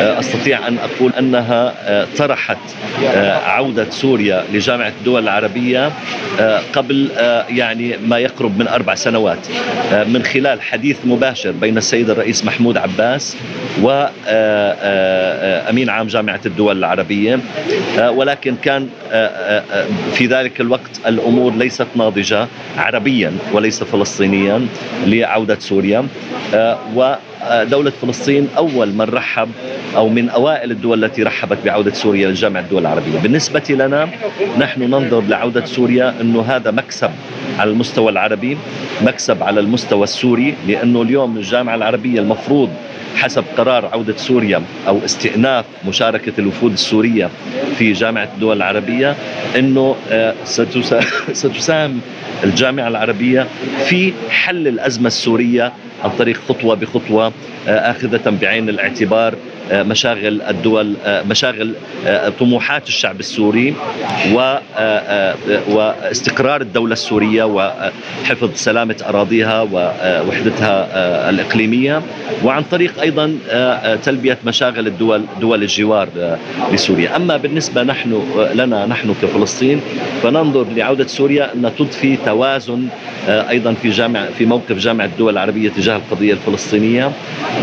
آه، 0.00 0.18
أستطيع 0.18 0.68
أن 0.68 0.78
أقول 0.78 1.12
أنها 1.18 1.74
آه، 1.82 2.06
طرحت 2.18 2.56
آه، 3.04 3.36
عودة 3.36 3.90
سوريا 3.90 4.44
لجامعة 4.52 4.92
الدول 5.00 5.22
العربية 5.22 5.92
قبل 6.72 7.08
يعني 7.48 7.96
ما 8.06 8.18
يقرب 8.18 8.58
من 8.58 8.68
أربع 8.68 8.94
سنوات 8.94 9.38
من 9.92 10.22
خلال 10.22 10.62
حديث 10.62 10.96
مباشر 11.04 11.50
بين 11.50 11.78
السيد 11.78 12.10
الرئيس 12.10 12.44
محمود 12.44 12.76
عباس 12.76 13.36
وامين 13.82 15.90
عام 15.90 16.06
جامعة 16.06 16.40
الدول 16.46 16.78
العربية. 16.78 17.38
ولكن 17.98 18.56
كان 18.56 18.88
في 20.14 20.26
ذلك 20.26 20.60
الوقت 20.60 21.00
الأمور 21.06 21.54
ليست 21.54 21.86
ناضجة 21.96 22.48
عربيا 22.78 23.32
وليس 23.52 23.84
فلسطينيا 23.84 24.66
لعودة 25.06 25.58
سوريا 25.58 26.06
و 26.94 27.14
دولة 27.50 27.90
فلسطين 27.90 28.48
أول 28.56 28.92
من 28.92 29.00
رحب 29.02 29.48
أو 29.96 30.08
من 30.08 30.28
أوائل 30.28 30.70
الدول 30.70 31.04
التي 31.04 31.22
رحبت 31.22 31.58
بعودة 31.64 31.92
سوريا 31.92 32.28
لجامعة 32.28 32.60
الدول 32.60 32.82
العربية. 32.82 33.18
بالنسبة 33.22 33.62
لنا 33.70 34.08
نحن 34.58 34.82
ننظر 34.82 35.20
لعودة 35.20 35.64
سوريا 35.64 36.14
أنه 36.20 36.40
هذا 36.42 36.70
مكسب 36.70 37.10
على 37.58 37.70
المستوى 37.70 38.10
العربي 38.12 38.56
مكسب 39.02 39.42
على 39.42 39.60
المستوى 39.60 40.04
السوري 40.04 40.54
لأنه 40.68 41.02
اليوم 41.02 41.36
الجامعة 41.36 41.74
العربية 41.74 42.20
المفروض 42.20 42.70
حسب 43.16 43.44
قرار 43.56 43.86
عودة 43.86 44.16
سوريا 44.16 44.62
أو 44.88 44.98
استئناف 45.04 45.64
مشاركة 45.88 46.32
الوفود 46.38 46.72
السورية 46.72 47.30
في 47.78 47.92
جامعة 47.92 48.28
الدول 48.34 48.56
العربية 48.56 49.16
أنه 49.56 49.96
آه، 50.10 50.34
ستساهم 51.32 52.00
الجامعة 52.44 52.88
العربية 52.88 53.46
في 53.84 54.12
حل 54.30 54.68
الأزمة 54.68 55.06
السورية 55.06 55.72
عن 56.04 56.10
طريق 56.10 56.36
خطوة 56.48 56.74
بخطوة 56.74 57.32
آه، 57.68 57.90
آخذة 57.90 58.30
بعين 58.42 58.68
الاعتبار. 58.68 59.34
مشاغل 59.72 60.42
الدول 60.42 60.94
آه، 61.04 61.22
مشاغل 61.22 61.74
طموحات 62.40 62.88
الشعب 62.88 63.20
السوري 63.20 63.74
واستقرار 65.68 66.60
الدولة 66.60 66.92
السورية 66.92 67.44
وحفظ 67.44 68.50
سلامة 68.54 68.96
أراضيها 69.08 69.60
ووحدتها 69.62 71.30
الإقليمية 71.30 72.02
وعن 72.44 72.62
طريق 72.62 73.00
أيضا 73.00 73.38
تلبية 74.04 74.38
مشاغل 74.46 74.86
الدول 74.86 75.24
دول 75.40 75.62
الجوار 75.62 76.08
لسوريا. 76.72 77.16
أما 77.16 77.36
بالنسبة 77.36 77.82
نحن 77.82 78.22
لنا 78.54 78.86
نحن 78.86 79.14
كفلسطين 79.22 79.80
فننظر 80.22 80.66
لعودة 80.76 81.06
سوريا 81.06 81.54
أن 81.54 81.70
تضفي 81.78 82.16
توازن 82.16 82.86
أيضا 83.28 83.74
في 83.74 83.90
جامع 83.90 84.26
في 84.38 84.46
موقف 84.46 84.78
جامعة 84.78 85.04
الدول 85.04 85.32
العربية 85.32 85.68
تجاه 85.68 85.96
القضية 85.96 86.32
الفلسطينية 86.32 87.12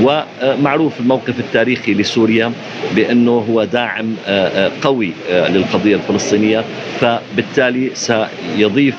ومعروف 0.04 1.00
الموقف 1.00 1.39
التاريخي 1.39 1.93
لسوريا 1.99 2.53
بأنه 2.95 3.31
هو 3.31 3.63
داعم 3.63 4.15
آه، 4.27 4.47
آه، 4.47 4.71
قوي 4.81 5.13
آه، 5.29 5.51
للقضية 5.51 5.95
الفلسطينية. 5.95 6.63
فبالتالي 6.99 7.91
سيضيف 7.93 8.95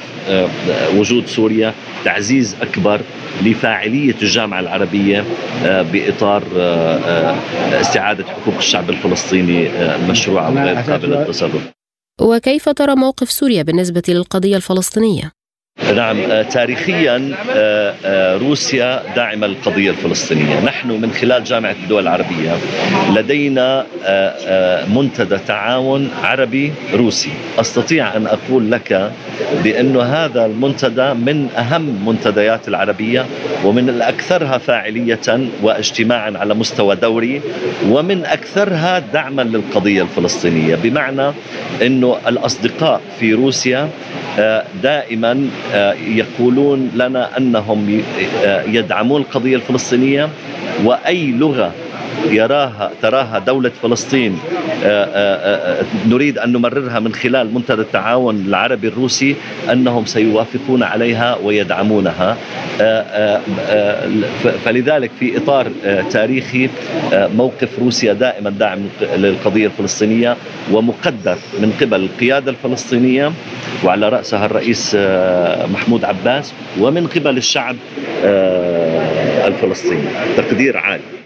وجود 0.97 1.27
سوريا 1.27 1.75
تعزيز 2.05 2.57
أكبر 2.63 3.01
لفاعلية 3.43 4.15
الجامعة 4.23 4.61
العربية 4.61 5.25
بإطار 5.65 6.43
استعادة 7.81 8.25
حقوق 8.25 8.57
الشعب 8.59 8.91
الفلسطيني 8.91 9.67
المشروعة 9.95 10.51
وغير 10.51 10.75
قابلة 10.77 11.21
للتصرف. 11.21 11.71
وكيف 12.21 12.69
ترى 12.69 12.95
موقف 12.95 13.31
سوريا 13.31 13.63
بالنسبة 13.63 14.03
للقضية 14.09 14.57
الفلسطينية؟ 14.57 15.33
نعم 15.95 16.17
آه، 16.31 16.43
تاريخيا 16.43 17.35
آه، 17.57 17.95
آه، 18.05 18.37
روسيا 18.37 19.03
داعمة 19.17 19.47
للقضية 19.47 19.91
الفلسطينية، 19.91 20.61
نحن 20.65 20.91
من 20.91 21.13
خلال 21.13 21.45
جامعة 21.45 21.77
الدول 21.83 22.03
العربية 22.03 22.53
لدينا 23.17 23.87
منتدى 24.95 25.39
تعاون 25.47 26.11
عربي 26.23 26.73
روسي، 26.95 27.31
أستطيع 27.59 28.17
أن 28.17 28.27
أقول 28.27 28.71
لك 28.71 29.13
بأن 29.65 29.97
هذا 29.97 30.47
المنتدى 30.47 31.15
من 31.15 31.49
أهم 31.59 32.09
منتديات 32.09 32.69
العربية 32.69 33.27
ومن 33.65 33.89
الأكثرها 33.89 34.59
فاعلية 34.59 35.21
واجتماعا 35.63 36.33
على 36.37 36.55
مستوى 36.55 36.97
دوري 36.97 37.41
ومن 37.89 38.25
أكثرها 38.25 38.99
دعما 38.99 39.43
للقضية 39.43 40.03
الفلسطينية، 40.03 40.75
بمعنى 40.75 41.33
أنه 41.83 42.17
الأصدقاء 42.27 43.01
في 43.21 43.35
روسيا 43.35 43.89
دائما 44.83 45.51
يقولون 46.07 46.91
لنا 46.95 47.37
أنهم 47.39 48.03
يدعمون 48.67 49.21
القضية 49.21 49.57
الفلسطينية 49.57 50.29
وأي 50.85 51.27
لغة 51.33 51.73
يراها 52.31 52.91
تراها 53.03 53.39
دولة 53.39 53.71
فلسطين. 53.83 54.39
آه، 54.85 55.05
آه، 55.05 55.81
آه، 55.81 55.85
نريد 56.09 56.39
أن 56.39 56.53
نمررها 56.53 57.01
من 57.01 57.15
خلال 57.15 57.55
منتدى 57.55 57.83
التعاون 57.83 58.45
العربي 58.49 58.89
الروسي 58.89 59.37
أنهم 59.73 60.05
سيوافقون 60.07 60.83
عليها 60.83 61.37
ويدعمونها. 61.45 62.37
فلذلك 64.65 65.11
في 65.21 65.37
إطار 65.37 65.67
تاريخي 66.11 66.69
موقف 67.13 67.79
روسيا 67.79 68.13
دائما 68.13 68.51
داعم 68.51 68.79
للقضية 69.17 69.67
الفلسطينية 69.67 70.37
ومقدر 70.73 71.37
من 71.59 71.73
قبل 71.81 72.01
القيادة 72.01 72.51
الفلسطينية 72.51 73.33
وعلى 73.85 74.09
رأسها 74.09 74.47
الرئيس 74.47 74.95
محمود 75.73 76.05
عباس 76.05 76.53
ومن 76.81 77.07
قبل 77.07 77.37
الشعب 77.37 77.77
الفلسطيني. 79.47 80.09
تقدير 80.37 80.77
عالي. 80.77 81.20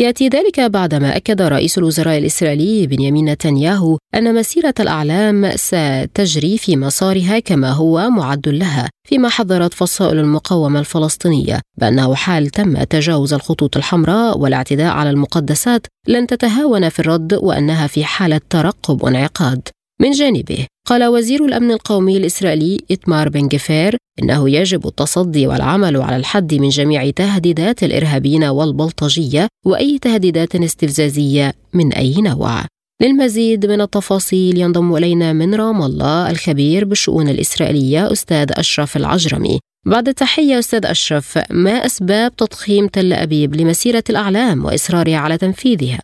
يأتي 0.00 0.28
ذلك 0.28 0.60
بعدما 0.60 1.16
أكد 1.16 1.42
رئيس 1.42 1.78
الوزراء 1.78 2.18
الإسرائيلي 2.18 2.86
بنيامين 2.86 3.24
نتنياهو 3.24 3.98
أن 4.14 4.34
مسيرة 4.34 4.74
الأعلام 4.80 5.50
ستجري 5.56 6.58
في 6.58 6.76
مسارها 6.76 7.38
كما 7.38 7.70
هو 7.70 8.10
معد 8.10 8.48
لها 8.48 8.90
فيما 9.08 9.28
حذرت 9.28 9.74
فصائل 9.74 10.18
المقاومة 10.18 10.80
الفلسطينية 10.80 11.60
بأنه 11.78 12.14
حال 12.14 12.50
تم 12.50 12.82
تجاوز 12.82 13.34
الخطوط 13.34 13.76
الحمراء 13.76 14.38
والاعتداء 14.38 14.92
على 14.92 15.10
المقدسات 15.10 15.86
لن 16.08 16.26
تتهاون 16.26 16.88
في 16.88 16.98
الرد 17.00 17.34
وأنها 17.34 17.86
في 17.86 18.04
حالة 18.04 18.40
ترقب 18.50 19.02
وانعقاد. 19.02 19.68
من 20.00 20.10
جانبه 20.10 20.66
قال 20.90 21.04
وزير 21.04 21.44
الأمن 21.44 21.70
القومي 21.70 22.16
الإسرائيلي 22.16 22.78
إتمار 22.90 23.28
بن 23.28 23.48
جفير 23.48 23.96
إنه 24.22 24.50
يجب 24.50 24.86
التصدي 24.86 25.46
والعمل 25.46 25.96
على 25.96 26.16
الحد 26.16 26.54
من 26.54 26.68
جميع 26.68 27.10
تهديدات 27.10 27.82
الإرهابيين 27.82 28.44
والبلطجية 28.44 29.48
وأي 29.66 29.98
تهديدات 29.98 30.54
استفزازية 30.56 31.52
من 31.74 31.92
أي 31.92 32.14
نوع. 32.14 32.64
للمزيد 33.02 33.66
من 33.66 33.80
التفاصيل 33.80 34.58
ينضم 34.58 34.96
إلينا 34.96 35.32
من 35.32 35.54
رام 35.54 35.82
الله 35.82 36.30
الخبير 36.30 36.84
بالشؤون 36.84 37.28
الإسرائيلية 37.28 38.12
أستاذ 38.12 38.46
أشرف 38.50 38.96
العجرمي. 38.96 39.58
بعد 39.86 40.08
التحية 40.08 40.58
أستاذ 40.58 40.86
أشرف 40.86 41.38
ما 41.50 41.86
أسباب 41.86 42.36
تضخيم 42.36 42.86
تل 42.86 43.12
أبيب 43.12 43.56
لمسيرة 43.56 44.04
الأعلام 44.10 44.64
وإصرارها 44.64 45.16
على 45.16 45.38
تنفيذها؟ 45.38 46.00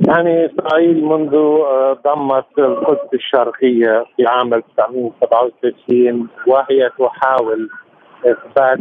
يعني 0.00 0.46
إسرائيل 0.46 1.04
منذ 1.04 1.34
آه، 1.34 1.98
ضمت 2.04 2.58
القدس 2.58 3.14
الشرقية 3.14 4.04
في 4.16 4.26
عام 4.26 4.54
1967 4.54 6.28
وهي 6.46 6.90
تحاول 6.98 7.68
إثبات 8.24 8.78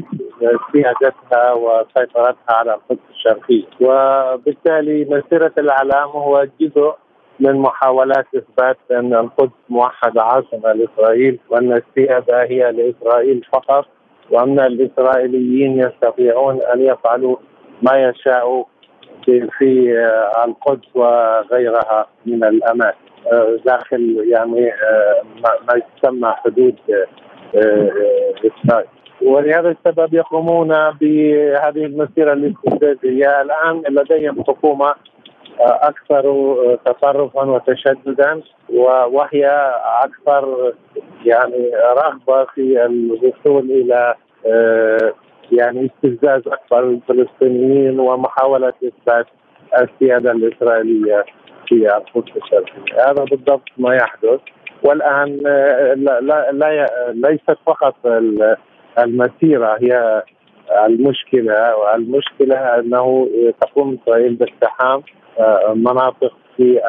سيادتها 0.71 1.53
وسيطرتها 1.53 2.55
على 2.55 2.73
القدس 2.73 2.99
الشرقيه 3.09 3.63
وبالتالي 3.81 5.05
مسيرة 5.05 5.51
الإعلام 5.57 6.09
هو 6.09 6.47
جزء 6.59 6.93
من 7.39 7.53
محاولات 7.59 8.27
إثبات 8.35 8.77
أن 8.91 9.13
القدس 9.13 9.51
موحده 9.69 10.23
عاصمة 10.23 10.73
لإسرائيل 10.73 11.39
وأن 11.49 11.73
السيادة 11.73 12.43
هي 12.43 12.71
لإسرائيل 12.71 13.45
فقط 13.53 13.85
وأن 14.31 14.59
الإسرائيليين 14.59 15.79
يستطيعون 15.79 16.61
أن 16.61 16.81
يفعلوا 16.81 17.35
ما 17.81 18.09
يشاءوا 18.09 18.63
في 19.25 19.99
آه، 19.99 20.45
القدس 20.45 20.87
وغيرها 20.95 22.07
من 22.25 22.43
الأماكن. 22.43 22.97
آه، 23.31 23.59
داخل 23.65 24.25
يعني 24.31 24.69
آه، 24.69 25.21
ما 25.43 25.81
يسمى 26.03 26.31
حدود 26.31 26.75
إسرائيل. 28.45 28.87
ولهذا 29.21 29.69
السبب 29.69 30.13
يقومون 30.13 30.67
بهذه 31.01 31.85
المسيرة 31.85 32.33
الاستفزازيه 32.33 33.41
الآن 33.41 33.81
لديهم 33.89 34.43
حكومة 34.43 34.95
أكثر 35.59 36.55
تطرفا 36.85 37.41
وتشددا 37.43 38.41
وهي 39.11 39.71
أكثر 40.03 40.73
يعني 41.25 41.71
رغبة 41.75 42.45
في 42.45 42.85
الوصول 42.85 43.71
إلى 43.71 44.15
يعني 45.51 45.85
استفزاز 45.85 46.41
أكبر 46.47 46.85
للفلسطينيين 46.85 47.99
ومحاولة 47.99 48.73
إثبات 48.83 49.27
السيادة 49.81 50.31
الإسرائيلية 50.31 51.25
في 51.67 51.75
القدس 51.75 52.37
الشرقية، 52.37 53.09
هذا 53.09 53.23
بالضبط 53.23 53.69
ما 53.77 53.95
يحدث. 53.95 54.39
والآن 54.83 55.37
لا, 55.95 56.19
لا, 56.21 56.51
لا 56.51 56.87
ليست 57.13 57.57
فقط 57.65 57.95
المسيرة 58.99 59.77
هي 59.81 60.23
المشكلة. 60.85 61.75
والمشكلة 61.75 62.55
أنه 62.55 63.29
تقوم 63.61 63.97
إسرائيل 64.03 64.35
باقتحام 64.35 65.03
آه، 65.39 65.73
مناطق 65.73 66.33
في 66.57 66.79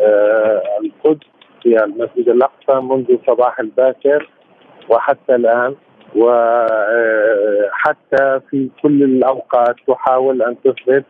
آه، 0.00 0.62
القدس 0.84 1.26
في 1.62 1.84
المسجد 1.84 2.28
الأقصى 2.28 2.80
منذ 2.80 3.16
صباح 3.26 3.60
الباكر. 3.60 4.28
وحتى 4.88 5.34
الآن 5.34 5.74
وحتى 6.16 8.00
في 8.50 8.70
كل 8.82 9.02
الأوقات 9.02 9.76
تحاول 9.88 10.42
أن 10.42 10.56
تثبت 10.64 11.04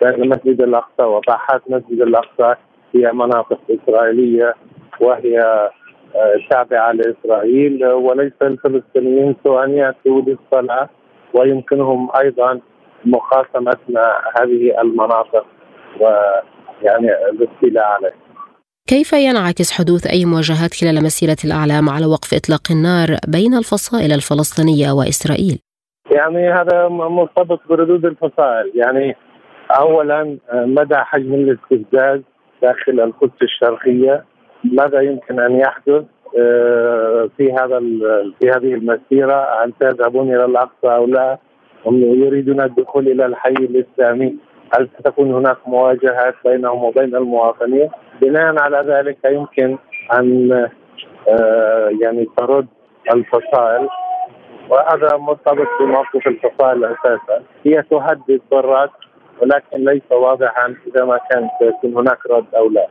بأن 0.00 0.28
مسجد 0.28 0.60
الأقصى 0.60 1.02
وباحات 1.02 1.62
مسجد 1.70 2.00
الأقصى 2.02 2.54
هي 2.94 3.12
مناطق 3.12 3.60
إسرائيلية 3.70 4.54
وهي 5.00 5.40
آه، 6.16 6.34
تابعة 6.50 6.92
لإسرائيل 6.92 7.84
وليس 7.86 8.32
الفلسطينيين 8.42 9.36
سوى 9.44 9.64
ان 9.64 9.70
يأتوا 9.70 10.20
للصلاة 10.22 10.88
ويمكنهم 11.34 12.08
أيضا 12.20 12.60
مقاسمه 13.04 13.76
هذه 14.40 14.80
المناطق 14.80 15.46
ويعني 16.00 17.10
الاستيلاء 17.30 17.84
عليها. 17.84 18.25
كيف 18.88 19.12
ينعكس 19.12 19.72
حدوث 19.78 20.06
أي 20.06 20.24
مواجهات 20.24 20.72
خلال 20.80 21.04
مسيرة 21.04 21.36
الأعلام 21.44 21.88
على 21.88 22.06
وقف 22.06 22.30
إطلاق 22.34 22.64
النار 22.70 23.08
بين 23.28 23.54
الفصائل 23.54 24.12
الفلسطينية 24.12 24.92
وإسرائيل؟ 24.92 25.58
يعني 26.10 26.48
هذا 26.52 26.88
مرتبط 26.88 27.60
بردود 27.68 28.04
الفصائل. 28.04 28.72
يعني 28.74 29.16
أولا 29.80 30.38
مدى 30.52 30.96
حجم 30.96 31.34
الاستفزاز 31.34 32.20
داخل 32.62 33.00
القدس 33.00 33.42
الشرقية. 33.42 34.24
ماذا 34.64 35.00
يمكن 35.00 35.40
أن 35.40 35.60
يحدث 35.60 36.04
آه، 36.38 37.30
في 37.36 37.52
هذا 37.52 37.78
في 38.38 38.50
هذه 38.50 38.74
المسيرة؟ 38.74 39.64
هل 39.64 39.72
سيذهبون 39.78 40.34
إلى 40.34 40.44
الأقصى 40.44 40.96
أو 40.96 41.06
لا؟ 41.06 41.38
هم 41.86 42.24
يريدون 42.24 42.60
الدخول 42.60 43.08
إلى 43.08 43.26
الحي 43.26 43.50
الإسلامي. 43.50 44.36
هل 44.74 44.88
ستكون 44.98 45.34
هناك 45.34 45.56
مواجهات 45.66 46.34
بينهم 46.44 46.84
وبين 46.84 47.16
المواطنين 47.16 47.90
بناء 48.20 48.58
على 48.58 48.84
ذلك 48.92 49.18
يمكن 49.24 49.78
أن 50.12 50.52
آه، 51.28 51.90
يعني 52.02 52.26
ترد 52.36 52.66
الفصائل 53.14 53.88
وهذا 54.70 55.16
مرتبط 55.16 55.66
بموقف 55.80 56.26
الفصائل 56.26 56.84
أساسا 56.84 57.42
هي 57.64 57.82
تهدد 57.90 58.40
بالرد 58.50 58.90
ولكن 59.42 59.84
ليس 59.84 60.02
واضحا 60.10 60.74
إذا 60.86 61.04
ما 61.04 61.18
كان 61.30 61.48
سيكون 61.58 61.96
هناك 61.96 62.18
رد 62.30 62.54
أو 62.54 62.68
لا. 62.68 62.86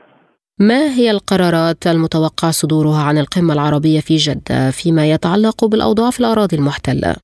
ما 0.60 0.90
هي 0.98 1.12
القرارات 1.12 1.88
المتوقع 1.88 2.52
صدورها 2.52 3.04
عن 3.04 3.18
القمة 3.18 3.54
العربية 3.54 4.00
في 4.00 4.16
جدة 4.16 4.72
فيما 4.72 5.12
يتعلق 5.12 5.66
بالاوضاع 5.66 6.10
في 6.10 6.20
الأراضي 6.20 6.56
المحتلة؟ 6.56 7.16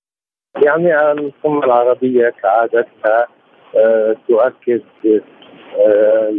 يعني 0.65 1.11
القمة 1.11 1.63
العربية 1.63 2.33
كعادتها 2.43 3.27
تؤكد 4.27 4.81
آه، 5.79 6.33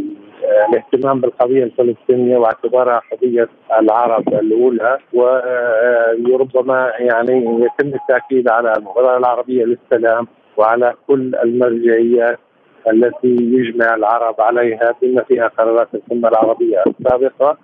الاهتمام 0.69 1.21
بالقضية 1.21 1.65
الفلسطينية 1.65 2.37
واعتبارها 2.37 3.03
قضية 3.13 3.49
العرب 3.81 4.29
الأولى 4.29 4.99
وربما 5.13 6.93
يعني 6.99 7.65
يتم 7.65 7.95
التأكيد 7.95 8.49
على 8.49 8.73
المبادره 8.77 9.17
العربية 9.17 9.65
للسلام 9.65 10.27
وعلى 10.57 10.95
كل 11.07 11.35
المرجعيات 11.35 12.39
التي 12.93 13.37
يجمع 13.41 13.95
العرب 13.95 14.41
عليها 14.41 14.95
بما 15.03 15.23
فيها 15.23 15.49
قرارات 15.49 15.89
القمه 15.95 16.29
العربية 16.29 16.83
السابقة. 16.87 17.57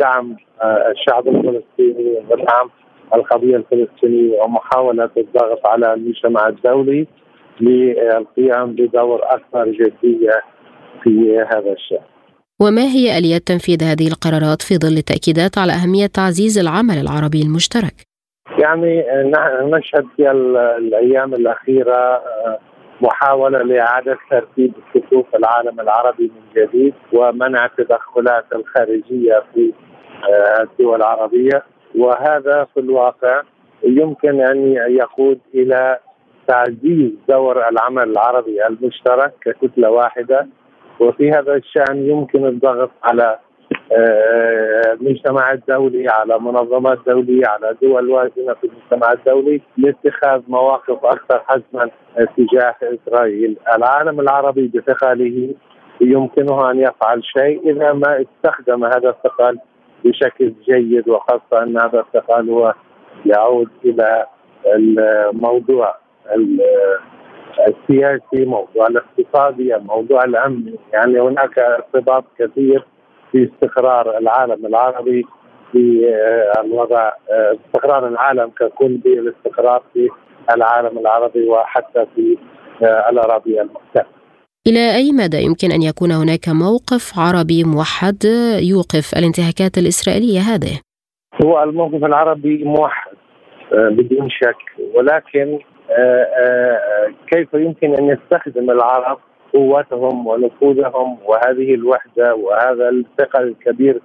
دعم 0.00 0.36
الشعب 0.64 1.28
الفلسطيني 1.28 2.22
ودعم 2.30 2.70
القضية 3.14 3.56
الفلسطينية 3.56 4.42
ومحاولة 4.42 5.10
الضغط 5.16 5.66
على 5.66 5.94
المجتمع 5.94 6.48
الدولي. 6.48 7.06
للقيام 7.60 8.72
بدور 8.72 9.20
أكثر 9.22 9.64
جدية 9.68 10.42
في 11.02 11.38
هذا 11.38 11.72
الشأن. 11.72 12.04
وما 12.60 12.82
هي 12.82 13.18
آليات 13.18 13.42
تنفيذ 13.42 13.84
هذه 13.84 14.08
القرارات 14.08 14.62
في 14.62 14.74
ظل 14.78 14.96
التأكيدات 14.96 15.58
على 15.58 15.72
أهمية 15.72 16.06
تعزيز 16.06 16.58
العمل 16.58 16.98
العربي 16.98 17.42
المشترك؟ 17.42 17.94
يعني 18.58 19.04
نشهد 19.62 20.06
في 20.16 20.30
الأيام 20.78 21.34
الأخيرة 21.34 22.22
محاولة 23.00 23.62
لإعادة 23.62 24.18
ترتيب 24.30 24.72
صفوف 24.94 25.26
العالم 25.34 25.80
العربي 25.80 26.32
من 26.34 26.62
جديد 26.62 26.94
ومنع 27.12 27.64
التدخلات 27.64 28.44
الخارجية 28.52 29.42
في 29.54 29.72
آه، 30.32 30.62
الدول 30.62 30.96
العربية 30.96 31.62
وهذا 31.94 32.66
في 32.74 32.80
الواقع 32.80 33.42
يمكن 33.82 34.40
أن 34.40 34.76
يقود 34.88 35.40
إلى 35.54 35.98
تعزيز 36.50 37.12
دور 37.28 37.68
العمل 37.68 38.10
العربي 38.10 38.66
المشترك 38.66 39.32
ككتلة 39.40 39.90
واحدة 39.90 40.46
وفي 41.00 41.30
هذا 41.30 41.54
الشأن 41.54 42.10
يمكن 42.10 42.46
الضغط 42.46 42.90
على 43.02 43.38
آه، 43.92 44.92
المجتمع 44.92 45.52
الدولي 45.52 46.08
على 46.08 46.38
منظمات 46.38 46.98
دولية 47.06 47.46
على 47.46 47.76
دول 47.82 48.10
وازنة 48.10 48.54
في 48.54 48.64
المجتمع 48.64 49.12
الدولي 49.12 49.60
لاتخاذ 49.76 50.42
مواقف 50.48 51.04
أكثر 51.04 51.42
حزما 51.46 51.90
تجاه 52.36 52.74
إسرائيل، 52.82 53.56
العالم 53.76 54.20
العربي 54.20 54.68
بثقله 54.74 55.54
يمكنه 56.00 56.70
أن 56.70 56.78
يفعل 56.78 57.24
شيء 57.24 57.70
إذا 57.70 57.92
ما 57.92 58.24
استخدم 58.24 58.84
هذا 58.84 59.08
الثقل 59.08 59.58
بشكل 60.04 60.52
جيد 60.64 61.08
وخاصة 61.08 61.62
أن 61.62 61.78
هذا 61.78 62.00
الثقل 62.00 62.50
هو 62.50 62.74
يعود 63.26 63.68
إلى 63.84 64.26
الموضوع. 64.66 65.94
السياسي، 67.68 68.44
موضوع 68.44 68.86
الاقتصادي، 68.86 69.76
الموضوع 69.76 70.24
الامني، 70.24 70.74
يعني 70.92 71.20
هناك 71.20 71.58
ارتباط 71.58 72.24
كثير 72.38 72.86
في 73.32 73.50
استقرار 73.52 74.18
العالم 74.18 74.66
العربي 74.66 75.24
في 75.72 76.08
آه، 76.08 76.60
الوضع 76.60 77.08
آه، 77.08 77.56
استقرار 77.66 78.08
العالم 78.08 78.50
ككل 78.50 78.96
بالاستقرار 78.96 79.82
في 79.94 80.08
العالم 80.54 80.98
العربي 80.98 81.48
وحتى 81.48 82.06
في 82.14 82.36
آه، 82.82 83.10
الأراضي 83.10 83.60
المختلفه. 83.60 84.20
إلى 84.66 84.94
أي 84.96 85.12
مدى 85.12 85.42
يمكن 85.42 85.70
أن 85.72 85.82
يكون 85.82 86.12
هناك 86.12 86.48
موقف 86.48 87.18
عربي 87.18 87.64
موحد 87.64 88.24
يوقف 88.72 89.12
الانتهاكات 89.18 89.78
الإسرائيلية 89.78 90.40
هذه؟ 90.40 90.80
هو 91.44 91.62
الموقف 91.62 92.04
العربي 92.04 92.64
موحد 92.64 93.16
بدون 93.72 94.30
شك 94.30 94.56
ولكن 94.94 95.58
كيف 97.32 97.54
يمكن 97.54 97.94
أن 97.94 98.08
يستخدم 98.08 98.70
العرب 98.70 99.18
قوتهم 99.54 100.26
ونفوذهم 100.26 101.18
وهذه 101.24 101.74
الوحدة 101.74 102.34
وهذا 102.34 102.88
الثقل 102.88 103.42
الكبير 103.42 104.00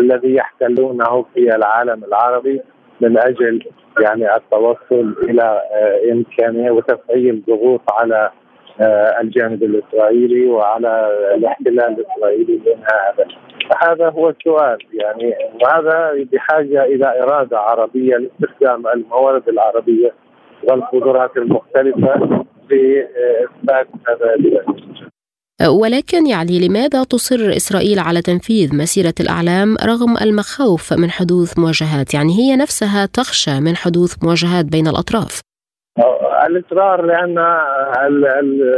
الذي 0.00 0.34
يحتلونه 0.34 1.24
في 1.34 1.54
العالم 1.56 2.04
العربي 2.04 2.60
من 3.00 3.18
أجل 3.18 3.64
يعني 4.00 4.36
التوصل 4.36 5.14
إلى 5.28 5.62
آه، 5.72 6.12
إمكانية 6.12 6.70
وتفعيل 6.70 7.42
ضغوط 7.48 7.80
على 7.90 8.30
آه، 8.80 9.20
الجانب 9.20 9.62
الإسرائيلي 9.62 10.46
وعلى 10.46 11.10
الاحتلال 11.34 11.80
الإسرائيلي 12.00 12.56
بانهاء 12.56 13.14
هذا. 13.14 13.26
هذا 13.82 14.08
هو 14.08 14.28
السؤال 14.28 14.78
يعني 14.92 15.34
وهذا 15.62 16.26
بحاجة 16.32 16.84
إلى 16.84 17.22
إرادة 17.22 17.58
عربية 17.58 18.16
لاستخدام 18.16 18.86
الموارد 18.86 19.48
العربية 19.48 20.12
والقدرات 20.64 21.36
المختلفة 21.36 22.44
لاثبات 22.70 23.88
هذا 24.08 24.36
ولكن 25.82 26.26
يعني 26.26 26.68
لماذا 26.68 27.04
تصر 27.04 27.56
إسرائيل 27.56 27.98
على 27.98 28.22
تنفيذ 28.22 28.76
مسيرة 28.76 29.14
الأعلام 29.20 29.76
رغم 29.86 30.16
المخاوف 30.22 30.92
من 30.92 31.10
حدوث 31.10 31.58
مواجهات؟ 31.58 32.14
يعني 32.14 32.32
هي 32.38 32.56
نفسها 32.56 33.06
تخشى 33.06 33.60
من 33.60 33.76
حدوث 33.76 34.24
مواجهات 34.24 34.64
بين 34.64 34.86
الأطراف. 34.88 35.40
الإصرار 36.46 37.02
لأن 37.02 37.38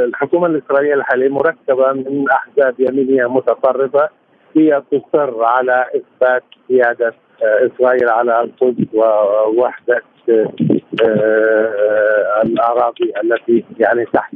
الحكومة 0.08 0.46
الإسرائيلية 0.46 0.94
الحالية 0.94 1.28
مركبه 1.28 1.92
من 1.92 2.24
أحزاب 2.30 2.74
يمينية 2.78 3.26
متطرفة 3.26 4.08
هي 4.56 4.82
تصر 4.90 5.44
على 5.44 5.84
إثبات 5.96 6.42
سياده 6.68 7.14
إسرائيل 7.42 8.08
على 8.08 8.40
القدس 8.40 8.94
ووحدة 8.94 10.02
آه، 11.02 12.42
الأراضي 12.44 13.12
التي 13.22 13.64
يعني 13.78 14.04
تحت 14.04 14.34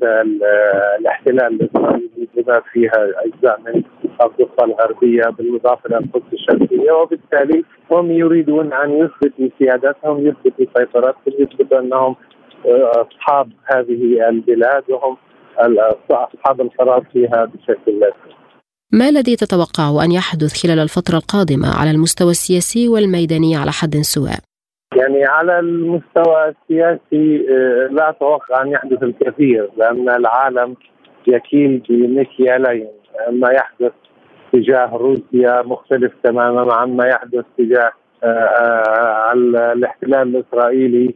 الاحتلال 0.98 1.60
الإسرائيلي 1.60 2.28
بما 2.34 2.60
فيها 2.72 3.08
أجزاء 3.16 3.60
من 3.66 3.82
الضفة 4.22 4.64
الغربية 4.64 5.22
بالإضافة 5.22 5.86
إلى 5.86 5.98
القدس 5.98 6.32
الشرقية 6.32 6.92
وبالتالي 6.92 7.64
هم 7.90 8.10
يريدون 8.10 8.72
أن 8.72 8.90
يثبتوا 8.90 9.48
سيادتهم 9.58 10.26
يثبتوا 10.26 10.66
سيطرتهم 10.76 11.34
يثبتوا 11.38 11.78
أنهم 11.78 12.16
آه، 12.66 13.06
أصحاب 13.10 13.48
هذه 13.64 14.28
البلاد 14.28 14.84
وهم 14.88 15.16
أصحاب 16.10 16.60
القرار 16.60 17.04
فيها 17.12 17.44
بشكل 17.54 18.00
لازم. 18.00 18.41
ما 18.94 19.08
الذي 19.08 19.36
تتوقع 19.36 20.04
أن 20.04 20.12
يحدث 20.12 20.62
خلال 20.62 20.78
الفترة 20.78 21.16
القادمة 21.16 21.68
على 21.80 21.90
المستوى 21.90 22.30
السياسي 22.30 22.88
والميداني 22.88 23.56
على 23.56 23.70
حد 23.70 23.94
سواء؟ 23.94 24.38
يعني 24.96 25.24
على 25.24 25.58
المستوى 25.58 26.48
السياسي 26.48 27.46
آه، 27.50 27.88
لا 27.90 28.10
أتوقع 28.10 28.62
أن 28.62 28.68
يحدث 28.68 29.02
الكثير 29.02 29.70
لأن 29.76 30.08
العالم 30.08 30.74
يكيل 31.26 31.82
بمكيالين 31.88 32.88
ما 33.30 33.50
يحدث 33.50 33.92
تجاه 34.52 34.96
روسيا 34.96 35.62
مختلف 35.62 36.12
تماما 36.24 36.74
عما 36.74 37.06
يحدث 37.06 37.44
تجاه 37.58 37.92
آه، 38.24 38.26
آه، 38.26 39.32
الاحتلال 39.72 40.36
الإسرائيلي 40.36 41.14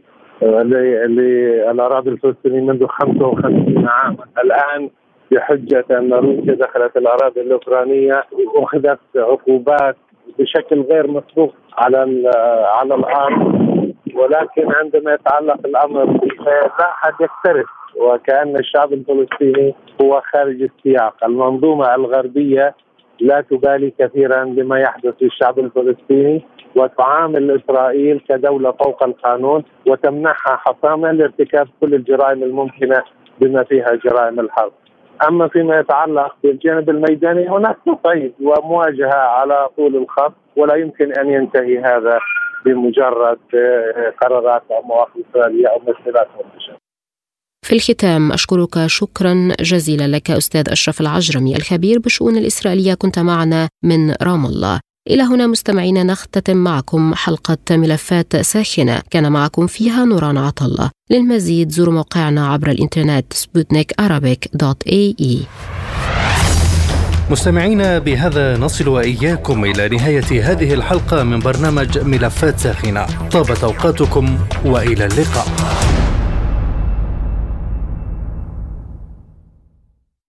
للأراضي 1.06 2.10
الفلسطينية 2.10 2.60
منذ 2.60 2.86
55 2.86 3.88
عاما 3.88 4.24
الآن 4.44 4.90
بحجة 5.30 5.84
أن 5.90 6.12
روسيا 6.12 6.54
دخلت 6.54 6.96
الأراضي 6.96 7.40
الأوكرانية 7.40 8.24
وأخذت 8.54 8.98
عقوبات 9.16 9.96
بشكل 10.38 10.80
غير 10.80 11.10
مسبوق 11.10 11.54
على 11.78 12.30
على 12.78 12.94
الأرض 12.94 13.66
ولكن 14.14 14.72
عندما 14.72 15.14
يتعلق 15.14 15.58
الأمر 15.66 16.04
لا 16.46 16.70
أحد 16.80 17.12
يكترث 17.20 17.66
وكأن 17.96 18.56
الشعب 18.56 18.92
الفلسطيني 18.92 19.74
هو 20.02 20.22
خارج 20.32 20.62
السياق، 20.62 21.24
المنظومة 21.24 21.94
الغربية 21.94 22.74
لا 23.20 23.40
تبالي 23.40 23.92
كثيرا 23.98 24.44
بما 24.44 24.80
يحدث 24.80 25.14
للشعب 25.20 25.58
الفلسطيني 25.58 26.42
وتعامل 26.76 27.60
إسرائيل 27.60 28.20
كدولة 28.28 28.72
فوق 28.72 29.02
القانون 29.02 29.64
وتمنحها 29.86 30.56
حصانه 30.56 31.10
لارتكاب 31.10 31.68
كل 31.80 31.94
الجرائم 31.94 32.42
الممكنة 32.42 33.02
بما 33.40 33.64
فيها 33.64 33.94
جرائم 34.04 34.40
الحرب. 34.40 34.72
أما 35.28 35.48
فيما 35.48 35.80
يتعلق 35.80 36.36
بالجانب 36.42 36.90
الميداني 36.90 37.48
هناك 37.48 37.76
تصعيد 37.86 38.32
ومواجهة 38.40 39.14
على 39.14 39.68
طول 39.76 39.96
الخط 39.96 40.34
ولا 40.56 40.74
يمكن 40.74 41.12
أن 41.12 41.30
ينتهي 41.30 41.78
هذا 41.78 42.18
بمجرد 42.64 43.38
آه، 43.54 44.12
قرارات 44.20 44.62
أو 44.70 44.82
مواقف 44.82 45.10
إسرائيلية 45.30 45.66
أو 45.66 45.78
مسيرات 45.78 46.28
منتشره. 46.36 46.76
في 47.66 47.72
الختام 47.72 48.32
أشكرك 48.32 48.86
شكرا 48.86 49.34
جزيلا 49.60 50.16
لك 50.16 50.30
أستاذ 50.30 50.64
أشرف 50.70 51.00
العجرمي 51.00 51.56
الخبير 51.56 51.98
بالشؤون 51.98 52.36
الإسرائيلية 52.36 52.94
كنت 52.94 53.18
معنا 53.18 53.68
من 53.84 54.10
رام 54.22 54.46
الله 54.46 54.80
إلى 55.10 55.22
هنا 55.22 55.46
مستمعينا 55.46 56.02
نختتم 56.02 56.56
معكم 56.56 57.14
حلقة 57.14 57.56
ملفات 57.70 58.36
ساخنة. 58.36 59.02
كان 59.10 59.32
معكم 59.32 59.66
فيها 59.66 60.04
نوران 60.04 60.38
عطلة 60.38 60.90
للمزيد 61.10 61.70
زوروا 61.70 61.94
موقعنا 61.94 62.48
عبر 62.48 62.70
الإنترنت 62.70 63.32
سبوتنيك 63.32 63.94
دوت 64.54 64.82
اي 64.82 65.16
اي 65.20 65.40
مستمعينا 67.30 67.98
بهذا 67.98 68.56
نصل 68.56 68.88
وإياكم 68.88 69.64
إلى 69.64 69.88
نهاية 69.88 70.52
هذه 70.52 70.74
الحلقة 70.74 71.22
من 71.22 71.38
برنامج 71.38 71.98
ملفات 71.98 72.58
ساخنة. 72.58 73.06
طابت 73.30 73.64
أوقاتكم 73.64 74.38
وإلى 74.64 75.06
اللقاء. 75.06 75.46